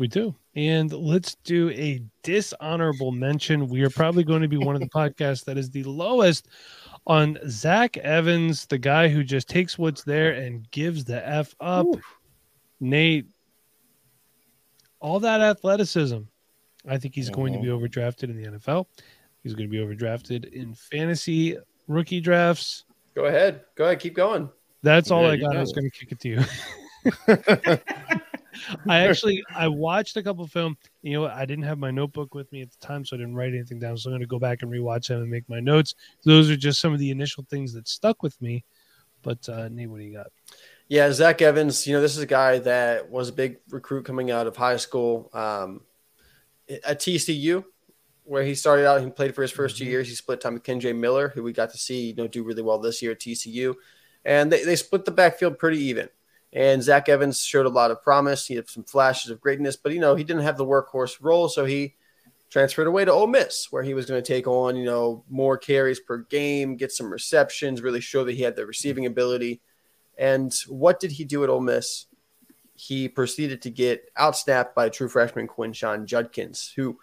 We 0.00 0.08
do. 0.08 0.34
And 0.56 0.90
let's 0.90 1.34
do 1.44 1.68
a 1.72 2.02
dishonorable 2.22 3.12
mention. 3.12 3.68
We 3.68 3.82
are 3.82 3.90
probably 3.90 4.24
going 4.24 4.40
to 4.40 4.48
be 4.48 4.56
one 4.56 4.74
of 4.74 4.80
the 4.80 4.88
podcasts 4.94 5.44
that 5.44 5.58
is 5.58 5.68
the 5.68 5.84
lowest 5.84 6.48
on 7.06 7.38
Zach 7.46 7.98
Evans, 7.98 8.64
the 8.64 8.78
guy 8.78 9.08
who 9.08 9.22
just 9.22 9.46
takes 9.46 9.78
what's 9.78 10.02
there 10.02 10.32
and 10.32 10.68
gives 10.70 11.04
the 11.04 11.28
F 11.28 11.54
up. 11.60 11.84
Nate, 12.80 13.26
all 15.00 15.20
that 15.20 15.42
athleticism. 15.42 16.20
I 16.88 16.96
think 16.96 17.14
he's 17.14 17.28
going 17.28 17.52
to 17.52 17.58
be 17.58 17.68
uh-huh. 17.68 17.80
overdrafted 17.80 18.30
in 18.30 18.42
the 18.42 18.58
NFL. 18.58 18.86
He's 19.42 19.52
going 19.52 19.70
to 19.70 19.70
be 19.70 19.84
overdrafted 19.84 20.50
in 20.50 20.72
fantasy 20.72 21.58
rookie 21.88 22.22
drafts. 22.22 22.84
Go 23.14 23.26
ahead. 23.26 23.64
Go 23.74 23.84
ahead. 23.84 24.00
Keep 24.00 24.14
going. 24.14 24.48
That's 24.82 25.10
all 25.10 25.24
There 25.24 25.32
I 25.32 25.34
you 25.34 25.42
got. 25.42 25.56
I 25.58 25.60
was 25.60 25.74
going 25.74 25.90
to 25.90 25.98
kick 25.98 26.12
it 26.12 26.20
to 26.20 26.28
you. 26.30 28.16
I 28.88 29.06
actually 29.06 29.42
I 29.54 29.68
watched 29.68 30.16
a 30.16 30.22
couple 30.22 30.46
film. 30.46 30.76
You 31.02 31.14
know. 31.14 31.26
I 31.26 31.44
didn't 31.44 31.64
have 31.64 31.78
my 31.78 31.90
notebook 31.90 32.34
with 32.34 32.50
me 32.52 32.62
at 32.62 32.70
the 32.70 32.86
time, 32.86 33.04
so 33.04 33.16
I 33.16 33.18
didn't 33.18 33.34
write 33.34 33.54
anything 33.54 33.78
down. 33.78 33.96
So 33.96 34.10
I'm 34.10 34.12
going 34.12 34.20
to 34.20 34.26
go 34.26 34.38
back 34.38 34.62
and 34.62 34.70
rewatch 34.70 35.08
them 35.08 35.22
and 35.22 35.30
make 35.30 35.48
my 35.48 35.60
notes. 35.60 35.94
Those 36.24 36.50
are 36.50 36.56
just 36.56 36.80
some 36.80 36.92
of 36.92 36.98
the 36.98 37.10
initial 37.10 37.44
things 37.48 37.72
that 37.74 37.88
stuck 37.88 38.22
with 38.22 38.40
me. 38.40 38.64
But 39.22 39.48
uh, 39.48 39.68
Nate, 39.68 39.90
what 39.90 39.98
do 39.98 40.04
you 40.04 40.14
got? 40.14 40.28
Yeah, 40.88 41.12
Zach 41.12 41.40
Evans. 41.42 41.86
You 41.86 41.94
know, 41.94 42.00
this 42.00 42.16
is 42.16 42.22
a 42.22 42.26
guy 42.26 42.58
that 42.60 43.10
was 43.10 43.28
a 43.28 43.32
big 43.32 43.58
recruit 43.70 44.04
coming 44.04 44.30
out 44.30 44.46
of 44.46 44.56
high 44.56 44.76
school 44.76 45.30
um, 45.32 45.82
at 46.68 47.00
TCU, 47.00 47.64
where 48.24 48.42
he 48.42 48.54
started 48.54 48.86
out. 48.86 49.00
He 49.00 49.10
played 49.10 49.34
for 49.34 49.42
his 49.42 49.52
1st 49.52 49.76
two 49.78 49.84
years. 49.84 50.08
He 50.08 50.14
split 50.14 50.40
time 50.40 50.54
with 50.54 50.64
Kendre 50.64 50.96
Miller, 50.96 51.28
who 51.28 51.42
we 51.42 51.52
got 51.52 51.70
to 51.70 51.78
see 51.78 52.08
you 52.08 52.14
know 52.14 52.26
do 52.26 52.42
really 52.42 52.62
well 52.62 52.78
this 52.78 53.02
year 53.02 53.12
at 53.12 53.20
TCU, 53.20 53.74
and 54.24 54.50
they, 54.50 54.64
they 54.64 54.76
split 54.76 55.04
the 55.04 55.10
backfield 55.10 55.58
pretty 55.58 55.78
even. 55.78 56.08
And 56.52 56.82
Zach 56.82 57.08
Evans 57.08 57.42
showed 57.42 57.66
a 57.66 57.70
lot 57.70 57.90
of 57.90 58.02
promise. 58.02 58.46
He 58.46 58.56
had 58.56 58.68
some 58.68 58.82
flashes 58.82 59.30
of 59.30 59.40
greatness, 59.40 59.76
but 59.76 59.92
you 59.92 60.00
know 60.00 60.16
he 60.16 60.24
didn't 60.24 60.42
have 60.42 60.56
the 60.56 60.66
workhorse 60.66 61.18
role, 61.20 61.48
so 61.48 61.64
he 61.64 61.94
transferred 62.50 62.88
away 62.88 63.04
to 63.04 63.12
Ole 63.12 63.28
Miss, 63.28 63.68
where 63.70 63.84
he 63.84 63.94
was 63.94 64.06
going 64.06 64.20
to 64.20 64.26
take 64.26 64.46
on 64.48 64.76
you 64.76 64.84
know 64.84 65.24
more 65.28 65.56
carries 65.56 66.00
per 66.00 66.18
game, 66.18 66.76
get 66.76 66.92
some 66.92 67.10
receptions, 67.10 67.82
really 67.82 68.00
show 68.00 68.24
that 68.24 68.34
he 68.34 68.42
had 68.42 68.56
the 68.56 68.66
receiving 68.66 69.06
ability. 69.06 69.60
And 70.18 70.52
what 70.68 71.00
did 71.00 71.12
he 71.12 71.24
do 71.24 71.44
at 71.44 71.50
Ole 71.50 71.60
Miss? 71.60 72.06
He 72.74 73.08
proceeded 73.08 73.62
to 73.62 73.70
get 73.70 74.12
outsnapped 74.14 74.74
by 74.74 74.88
true 74.88 75.08
freshman 75.08 75.46
Quinshon 75.46 76.06
Judkins, 76.06 76.72
who, 76.76 76.98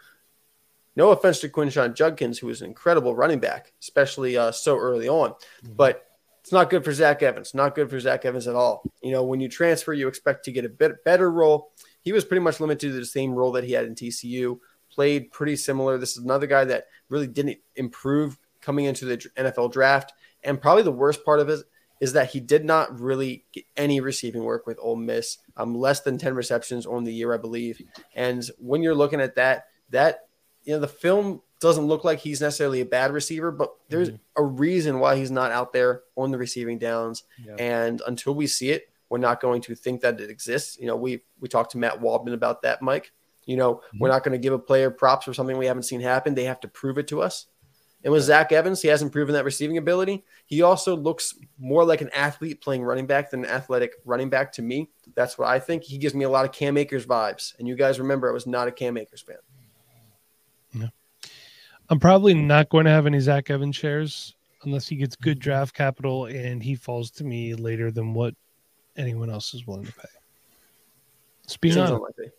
no 0.96 1.12
offense 1.12 1.40
to 1.40 1.50
Quinshon 1.50 1.94
Judkins, 1.94 2.40
who 2.40 2.48
was 2.48 2.62
an 2.62 2.68
incredible 2.68 3.16
running 3.16 3.40
back, 3.40 3.74
especially 3.82 4.38
uh, 4.38 4.52
so 4.52 4.78
early 4.78 5.08
on, 5.08 5.34
but 5.76 6.07
it's 6.48 6.54
not 6.54 6.70
good 6.70 6.86
for 6.86 6.94
Zach 6.94 7.22
Evans. 7.22 7.54
Not 7.54 7.76
good 7.76 7.90
for 7.90 8.00
Zach 8.00 8.24
Evans 8.24 8.48
at 8.48 8.56
all. 8.56 8.82
You 9.04 9.12
know, 9.12 9.22
when 9.22 9.42
you 9.42 9.50
transfer, 9.50 9.92
you 9.92 10.08
expect 10.08 10.46
to 10.46 10.52
get 10.54 10.64
a 10.64 10.70
bit 10.70 11.04
better 11.04 11.30
role. 11.30 11.74
He 12.04 12.14
was 12.14 12.24
pretty 12.24 12.40
much 12.40 12.62
limited 12.62 12.88
to 12.88 12.94
the 12.94 13.06
same 13.06 13.34
role 13.34 13.52
that 13.52 13.66
he 13.66 13.74
had 13.74 13.84
in 13.84 13.96
TCU. 13.96 14.58
Played 14.90 15.34
pretty 15.34 15.58
similar. 15.58 15.98
This 15.98 16.16
is 16.16 16.24
another 16.24 16.48
guy 16.48 16.64
that 16.64 16.86
really 17.10 17.28
didn't 17.28 17.58
improve 17.76 18.40
coming 18.62 18.86
into 18.86 19.04
the 19.04 19.18
NFL 19.36 19.74
draft. 19.74 20.14
And 20.42 20.62
probably 20.62 20.84
the 20.84 20.92
worst 20.94 21.26
part 21.26 21.42
of 21.42 21.50
it 21.50 21.66
is 22.00 22.14
that 22.14 22.30
he 22.30 22.40
did 22.40 22.64
not 22.64 22.98
really 22.98 23.44
get 23.52 23.66
any 23.76 24.00
receiving 24.00 24.46
work 24.46 24.66
with 24.66 24.80
Ole 24.82 24.96
Miss. 24.96 25.40
Um, 25.58 25.76
less 25.76 26.00
than 26.00 26.18
ten 26.18 26.34
receptions 26.34 26.86
on 26.86 27.04
the 27.04 27.14
year, 27.14 27.34
I 27.34 27.38
believe. 27.40 27.82
And 28.16 28.42
when 28.58 28.82
you're 28.82 28.96
looking 28.96 29.20
at 29.20 29.36
that, 29.36 29.66
that 29.90 30.30
you 30.64 30.72
know 30.72 30.80
the 30.80 30.88
film 30.88 31.42
doesn't 31.60 31.86
look 31.86 32.04
like 32.04 32.20
he's 32.20 32.41
necessarily 32.41 32.82
a 32.82 32.86
bad 32.86 33.12
receiver, 33.12 33.52
but 33.52 33.76
there's 33.89 34.10
mm-hmm. 34.10 34.43
a 34.43 34.43
reason 34.43 35.00
why 35.00 35.15
he's 35.15 35.32
not 35.32 35.52
out 35.52 35.74
there 35.74 36.04
on 36.15 36.32
the 36.32 36.38
receiving 36.38 36.78
downs. 36.78 37.24
Yeah. 37.43 37.56
And 37.56 38.02
until 38.06 38.36
we 38.36 38.48
see 38.48 38.70
it, 38.70 38.89
we're 39.10 39.17
not 39.17 39.41
going 39.41 39.62
to 39.62 39.76
think 39.76 40.02
that 40.02 40.20
it 40.20 40.30
exists. 40.30 40.78
You 40.80 40.88
know, 40.88 40.96
we 40.96 41.22
we 41.39 41.48
talked 41.48 41.72
to 41.72 41.78
Matt 41.78 42.02
Waldman 42.02 42.34
about 42.34 42.62
that, 42.63 42.82
Mike. 42.82 43.12
You 43.46 43.56
know, 43.56 43.82
we're 43.93 44.08
mm-hmm. 44.08 44.08
not 44.08 44.24
going 44.24 44.34
to 44.34 44.43
give 44.43 44.54
a 44.54 44.60
player 44.60 44.91
props 44.91 45.26
for 45.26 45.34
something 45.34 45.58
we 45.58 45.65
haven't 45.65 45.84
seen 45.84 46.02
happen. 46.02 46.36
They 46.36 46.43
have 46.43 46.60
to 46.62 46.67
prove 46.67 46.98
it 46.98 47.08
to 47.08 47.22
us. 47.22 47.48
And 48.04 48.12
with 48.12 48.24
Zach 48.24 48.52
Evans, 48.52 48.82
he 48.82 48.89
hasn't 48.89 49.12
proven 49.12 49.34
that 49.34 49.43
receiving 49.43 49.78
ability. 49.78 50.24
He 50.46 50.62
also 50.62 50.96
looks 50.96 51.34
more 51.58 51.84
like 51.84 52.02
an 52.02 52.10
athlete 52.10 52.62
playing 52.62 52.84
running 52.84 53.08
back 53.08 53.32
than 53.32 53.43
an 53.43 53.50
athletic 53.50 53.93
running 54.06 54.30
back 54.30 54.52
to 54.54 54.62
me. 54.62 54.89
That's 55.15 55.38
what 55.38 55.48
I 55.48 55.60
think. 55.60 55.84
He 55.84 55.98
gives 55.98 56.13
me 56.13 56.26
a 56.26 56.30
lot 56.30 56.46
of 56.46 56.52
Cam 56.52 56.78
Akers 56.78 57.06
vibes. 57.06 57.58
And 57.58 57.67
you 57.67 57.76
guys 57.76 58.00
remember 58.00 58.30
I 58.30 58.34
was 58.34 58.46
not 58.46 58.67
a 58.67 58.72
Cam 58.72 58.98
Akers 58.98 59.22
fan. 59.22 59.38
I'm 61.89 62.00
probably 62.00 62.34
not 62.34 62.69
going 62.69 62.86
to 62.86 62.91
have 62.91 63.06
any 63.06 63.19
Zach 63.19 63.50
Evans 63.50 63.76
shares 63.76 64.36
unless 64.63 64.88
he 64.88 64.95
gets 64.95 65.15
good 65.15 65.39
draft 65.39 65.73
capital 65.73 66.26
and 66.26 66.62
he 66.62 66.76
falls 66.76 67.12
to 67.12 67.23
me 67.23 67.54
later 67.56 67.91
than 67.91 68.13
what 68.13 68.36
anyone 68.97 69.30
else 69.30 69.54
is 69.54 69.65
willing 69.65 69.86
to 69.86 69.93
pay. 69.93 70.10
Let's 71.43 71.58
honest. 71.78 72.32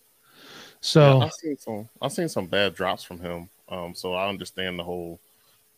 So 0.80 1.18
Yeah, 1.18 1.24
I've 1.24 1.32
seen 1.32 1.56
some. 1.56 1.88
I've 2.00 2.12
seen 2.12 2.28
some 2.28 2.46
bad 2.46 2.74
drops 2.74 3.02
from 3.02 3.20
him. 3.20 3.48
Um, 3.68 3.94
so 3.94 4.14
I 4.14 4.28
understand 4.28 4.78
the 4.78 4.84
whole, 4.84 5.18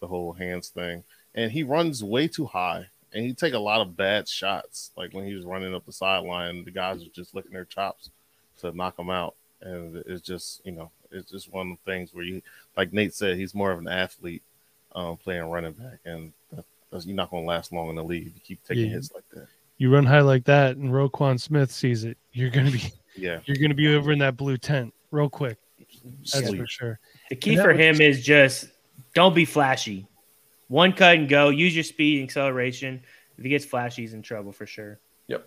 the 0.01 0.07
whole 0.07 0.33
hands 0.33 0.69
thing. 0.69 1.05
And 1.35 1.51
he 1.51 1.63
runs 1.63 2.03
way 2.03 2.27
too 2.27 2.47
high, 2.47 2.89
and 3.13 3.25
he 3.25 3.33
take 3.33 3.55
a 3.55 3.59
lot 3.59 3.81
of 3.81 3.97
bad 3.97 4.29
shots. 4.29 4.91
Like 4.97 5.15
when 5.15 5.27
he 5.27 5.35
was 5.35 5.45
running 5.45 5.75
up 5.75 5.87
the 5.87 5.93
sideline, 5.93 6.65
the 6.65 6.71
guys 6.71 7.03
are 7.03 7.11
just 7.15 7.35
licking 7.35 7.53
their 7.53 7.65
chops 7.65 8.11
to 8.59 8.73
knock 8.73 8.99
him 8.99 9.11
out. 9.11 9.35
And 9.63 9.97
it's 10.07 10.23
just, 10.23 10.65
you 10.65 10.73
know, 10.73 10.91
it's 11.11 11.31
just 11.31 11.53
one 11.53 11.73
of 11.73 11.77
the 11.85 11.91
things 11.91 12.15
where 12.15 12.25
you, 12.25 12.41
like 12.77 12.93
Nate 12.93 13.15
said, 13.15 13.37
he's 13.37 13.55
more 13.55 13.73
of 13.73 13.79
an 13.79 13.89
athlete 13.89 14.43
um, 14.95 15.17
playing 15.17 15.45
running 15.51 15.73
back, 15.73 15.99
and 16.05 16.33
that, 16.53 16.65
that's, 16.91 17.07
you're 17.07 17.15
not 17.17 17.31
going 17.31 17.45
to 17.45 17.49
last 17.49 17.73
long 17.73 17.91
in 17.91 17.97
the 17.97 18.03
league 18.05 18.27
if 18.29 18.35
you 18.35 18.41
keep 18.45 18.65
taking 18.65 18.87
Yeah. 18.87 18.93
hits 18.95 19.13
like 19.13 19.25
that. 19.35 19.47
you 19.79 19.93
run 19.93 20.05
high 20.07 20.21
like 20.21 20.45
that 20.45 20.77
and 20.77 20.91
Roquan 20.91 21.39
Smith 21.41 21.71
sees 21.71 22.05
it, 22.05 22.17
you're 22.33 22.51
gonna 22.51 22.71
be 22.71 22.83
Yeah, 23.17 23.41
you're 23.45 23.57
gonna 23.57 23.75
be 23.75 23.95
over 23.95 24.13
in 24.13 24.19
that 24.21 24.37
blue 24.37 24.57
tent 24.59 24.93
real 25.11 25.29
quick. 25.29 25.59
That's 25.79 26.47
Sleep. 26.49 26.61
for 26.61 26.67
sure. 26.67 26.99
The 27.29 27.37
key 27.37 27.51
And 27.51 27.59
that 27.61 27.63
for 27.65 27.73
was- 27.73 27.79
him 27.81 28.01
is 28.01 28.25
just 28.25 28.69
don't 29.15 29.35
be 29.35 29.45
flashy. 29.45 30.07
One 30.69 30.93
cut 30.93 31.17
and 31.17 31.29
go. 31.29 31.49
Use 31.51 31.75
your 31.75 31.83
speed 31.85 32.21
and 32.21 32.29
acceleration. 32.29 33.03
If 33.39 33.43
he 33.45 33.51
gets 33.51 33.65
flashy, 33.65 34.03
he's 34.03 34.15
in 34.15 34.23
trouble 34.23 34.53
for 34.53 34.67
sure. 34.67 34.99
And, 35.29 35.41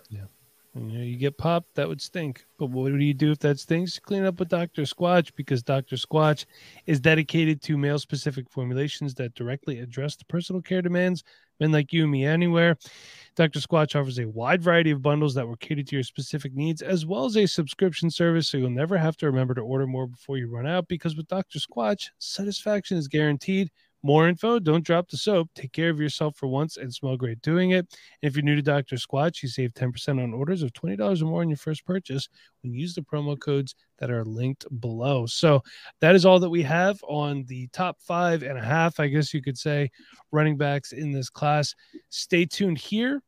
you, 0.74 0.80
know, 0.82 1.04
you 1.04 1.16
get 1.16 1.38
popped, 1.38 1.74
that 1.74 1.88
would 1.88 2.00
stink. 2.00 2.44
But 2.58 2.70
what 2.70 2.90
do 2.90 2.98
you 2.98 3.14
do 3.14 3.30
if 3.30 3.38
that 3.40 3.60
stinks? 3.60 3.98
Clean 3.98 4.24
up 4.24 4.38
with 4.38 4.48
Dr. 4.48 4.82
Squatch 4.82 5.32
because 5.36 5.62
Dr. 5.62 5.96
Squatch 5.96 6.46
is 6.86 7.00
dedicated 7.00 7.62
to 7.62 7.78
male 7.78 7.98
specific 7.98 8.50
formulations 8.50 9.14
that 9.14 9.34
directly 9.34 9.78
address 9.78 10.16
the 10.16 10.24
personal 10.24 10.60
care 10.60 10.82
demands 10.82 11.22
men 11.60 11.72
like 11.72 11.92
you 11.92 12.02
and 12.02 12.12
me 12.12 12.26
anywhere. 12.26 12.76
Dr. 13.36 13.60
Squatch 13.60 13.98
offers 13.98 14.18
a 14.18 14.28
wide 14.28 14.62
variety 14.62 14.90
of 14.90 15.02
bundles 15.02 15.34
that 15.34 15.46
were 15.46 15.56
catered 15.56 15.86
to 15.88 15.96
your 15.96 16.02
specific 16.02 16.54
needs, 16.54 16.82
as 16.82 17.06
well 17.06 17.24
as 17.24 17.36
a 17.36 17.46
subscription 17.46 18.10
service 18.10 18.48
so 18.48 18.58
you'll 18.58 18.70
never 18.70 18.96
have 18.96 19.16
to 19.18 19.26
remember 19.26 19.54
to 19.54 19.60
order 19.60 19.86
more 19.86 20.06
before 20.06 20.38
you 20.38 20.48
run 20.48 20.66
out. 20.66 20.88
Because 20.88 21.16
with 21.16 21.28
Dr. 21.28 21.58
Squatch, 21.58 22.08
satisfaction 22.18 22.96
is 22.96 23.08
guaranteed. 23.08 23.70
More 24.04 24.28
info, 24.28 24.58
don't 24.58 24.84
drop 24.84 25.08
the 25.08 25.16
soap. 25.16 25.48
Take 25.54 25.72
care 25.72 25.88
of 25.88 25.98
yourself 25.98 26.36
for 26.36 26.46
once 26.46 26.76
and 26.76 26.92
smell 26.92 27.16
great 27.16 27.40
doing 27.40 27.70
it. 27.70 27.86
And 28.20 28.28
if 28.28 28.36
you're 28.36 28.44
new 28.44 28.54
to 28.54 28.60
Dr. 28.60 28.96
Squatch, 28.96 29.42
you 29.42 29.48
save 29.48 29.72
10% 29.72 30.22
on 30.22 30.34
orders 30.34 30.62
of 30.62 30.74
$20 30.74 31.22
or 31.22 31.24
more 31.24 31.40
on 31.40 31.48
your 31.48 31.56
first 31.56 31.86
purchase 31.86 32.28
when 32.62 32.74
you 32.74 32.80
use 32.82 32.94
the 32.94 33.00
promo 33.00 33.40
codes 33.40 33.74
that 33.96 34.10
are 34.10 34.22
linked 34.22 34.66
below. 34.78 35.24
So 35.24 35.62
that 36.02 36.14
is 36.14 36.26
all 36.26 36.38
that 36.40 36.50
we 36.50 36.62
have 36.64 37.02
on 37.08 37.44
the 37.44 37.66
top 37.68 37.98
five 37.98 38.42
and 38.42 38.58
a 38.58 38.62
half, 38.62 39.00
I 39.00 39.06
guess 39.06 39.32
you 39.32 39.40
could 39.40 39.56
say, 39.56 39.90
running 40.30 40.58
backs 40.58 40.92
in 40.92 41.10
this 41.10 41.30
class. 41.30 41.74
Stay 42.10 42.44
tuned 42.44 42.76
here 42.76 43.22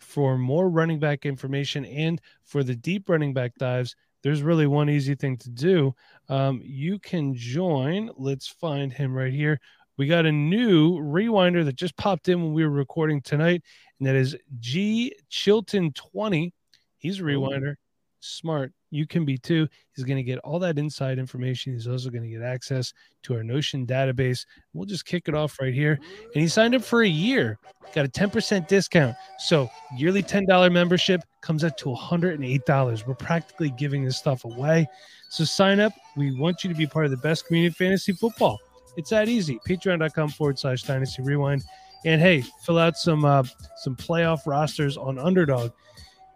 for 0.00 0.36
more 0.36 0.68
running 0.68 0.98
back 0.98 1.26
information 1.26 1.84
and 1.84 2.20
for 2.42 2.64
the 2.64 2.74
deep 2.74 3.08
running 3.08 3.34
back 3.34 3.54
dives. 3.56 3.94
There's 4.24 4.42
really 4.42 4.66
one 4.66 4.90
easy 4.90 5.14
thing 5.14 5.36
to 5.38 5.50
do. 5.50 5.94
Um, 6.28 6.60
you 6.64 6.98
can 6.98 7.34
join. 7.34 8.10
Let's 8.16 8.48
find 8.48 8.92
him 8.92 9.14
right 9.14 9.32
here. 9.32 9.60
We 9.98 10.06
got 10.06 10.26
a 10.26 10.32
new 10.32 10.98
rewinder 10.98 11.64
that 11.64 11.74
just 11.74 11.96
popped 11.96 12.28
in 12.28 12.40
when 12.40 12.52
we 12.52 12.64
were 12.64 12.70
recording 12.70 13.20
tonight, 13.20 13.62
and 13.98 14.08
that 14.08 14.14
is 14.14 14.36
G 14.60 15.12
Chilton 15.28 15.92
20. 15.92 16.54
He's 16.98 17.18
a 17.18 17.22
rewinder. 17.24 17.74
smart, 18.20 18.72
you 18.90 19.08
can 19.08 19.24
be 19.24 19.36
too. 19.36 19.66
He's 19.94 20.04
going 20.04 20.16
to 20.16 20.22
get 20.22 20.38
all 20.38 20.60
that 20.60 20.78
inside 20.78 21.18
information. 21.18 21.72
He's 21.72 21.88
also 21.88 22.10
going 22.10 22.22
to 22.22 22.28
get 22.28 22.42
access 22.42 22.92
to 23.24 23.34
our 23.34 23.42
Notion 23.42 23.86
database. 23.86 24.46
We'll 24.72 24.86
just 24.86 25.04
kick 25.04 25.24
it 25.26 25.34
off 25.34 25.58
right 25.60 25.74
here. 25.74 25.98
And 26.22 26.42
he 26.42 26.46
signed 26.46 26.76
up 26.76 26.82
for 26.82 27.02
a 27.02 27.08
year, 27.08 27.58
got 27.92 28.04
a 28.04 28.08
10% 28.08 28.68
discount. 28.68 29.16
So, 29.38 29.68
yearly 29.96 30.22
$10 30.22 30.72
membership 30.72 31.22
comes 31.40 31.64
up 31.64 31.76
to 31.78 31.86
$108. 31.86 33.06
We're 33.06 33.14
practically 33.14 33.70
giving 33.70 34.04
this 34.04 34.16
stuff 34.16 34.44
away. 34.44 34.86
So, 35.28 35.42
sign 35.42 35.80
up. 35.80 35.92
We 36.16 36.38
want 36.38 36.62
you 36.62 36.70
to 36.70 36.76
be 36.76 36.86
part 36.86 37.04
of 37.04 37.10
the 37.10 37.16
best 37.18 37.46
community 37.46 37.72
of 37.72 37.76
fantasy 37.76 38.12
football. 38.12 38.60
It's 38.98 39.10
that 39.10 39.28
easy. 39.28 39.60
Patreon.com 39.66 40.30
forward 40.30 40.58
slash 40.58 40.82
dynasty 40.82 41.22
rewind. 41.22 41.62
And 42.04 42.20
hey, 42.20 42.42
fill 42.62 42.78
out 42.78 42.96
some 42.96 43.24
uh, 43.24 43.44
some 43.76 43.94
playoff 43.94 44.40
rosters 44.44 44.96
on 44.96 45.18
underdog 45.18 45.70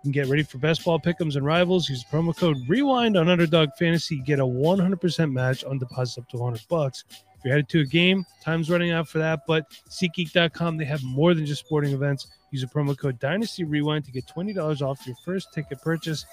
and 0.04 0.12
get 0.12 0.28
ready 0.28 0.44
for 0.44 0.58
best 0.58 0.84
ball 0.84 1.00
pickums 1.00 1.34
and 1.34 1.44
rivals. 1.44 1.88
Use 1.88 2.04
promo 2.04 2.36
code 2.36 2.56
Rewind 2.68 3.16
on 3.16 3.28
Underdog 3.28 3.70
Fantasy. 3.76 4.20
Get 4.20 4.38
a 4.38 4.44
100% 4.44 5.32
match 5.32 5.64
on 5.64 5.78
deposits 5.78 6.18
up 6.18 6.28
to 6.30 6.36
100 6.36 6.62
bucks. 6.68 7.04
If 7.10 7.44
you're 7.44 7.52
headed 7.52 7.68
to 7.70 7.80
a 7.80 7.84
game, 7.84 8.24
time's 8.40 8.70
running 8.70 8.92
out 8.92 9.08
for 9.08 9.18
that. 9.18 9.40
But 9.48 9.68
SeatGeek.com, 9.90 10.76
they 10.76 10.84
have 10.84 11.02
more 11.02 11.34
than 11.34 11.44
just 11.44 11.64
sporting 11.64 11.92
events. 11.92 12.28
Use 12.52 12.62
a 12.62 12.68
promo 12.68 12.96
code 12.96 13.18
Dynasty 13.18 13.64
Rewind 13.64 14.04
to 14.04 14.12
get 14.12 14.26
$20 14.26 14.82
off 14.82 15.04
your 15.04 15.16
first 15.24 15.52
ticket 15.52 15.82
purchase. 15.82 16.24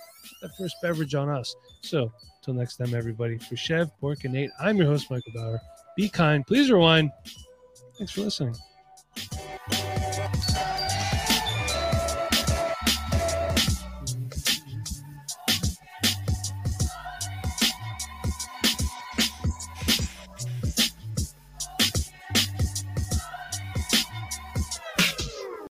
That 0.43 0.51
first 0.57 0.75
beverage 0.81 1.15
on 1.15 1.29
us. 1.29 1.55
So, 1.81 2.11
until 2.37 2.53
next 2.53 2.77
time, 2.77 2.93
everybody, 2.93 3.39
for 3.39 3.55
Chev, 3.55 3.89
Pork, 3.99 4.25
and 4.25 4.33
Nate, 4.33 4.51
I'm 4.59 4.77
your 4.77 4.85
host, 4.85 5.09
Michael 5.09 5.31
Bauer. 5.33 5.61
Be 5.99 6.07
kind. 6.07 6.47
Please 6.47 6.71
rewind. 6.71 7.11
Thanks 7.97 8.13
for 8.13 8.21
listening. 8.21 8.55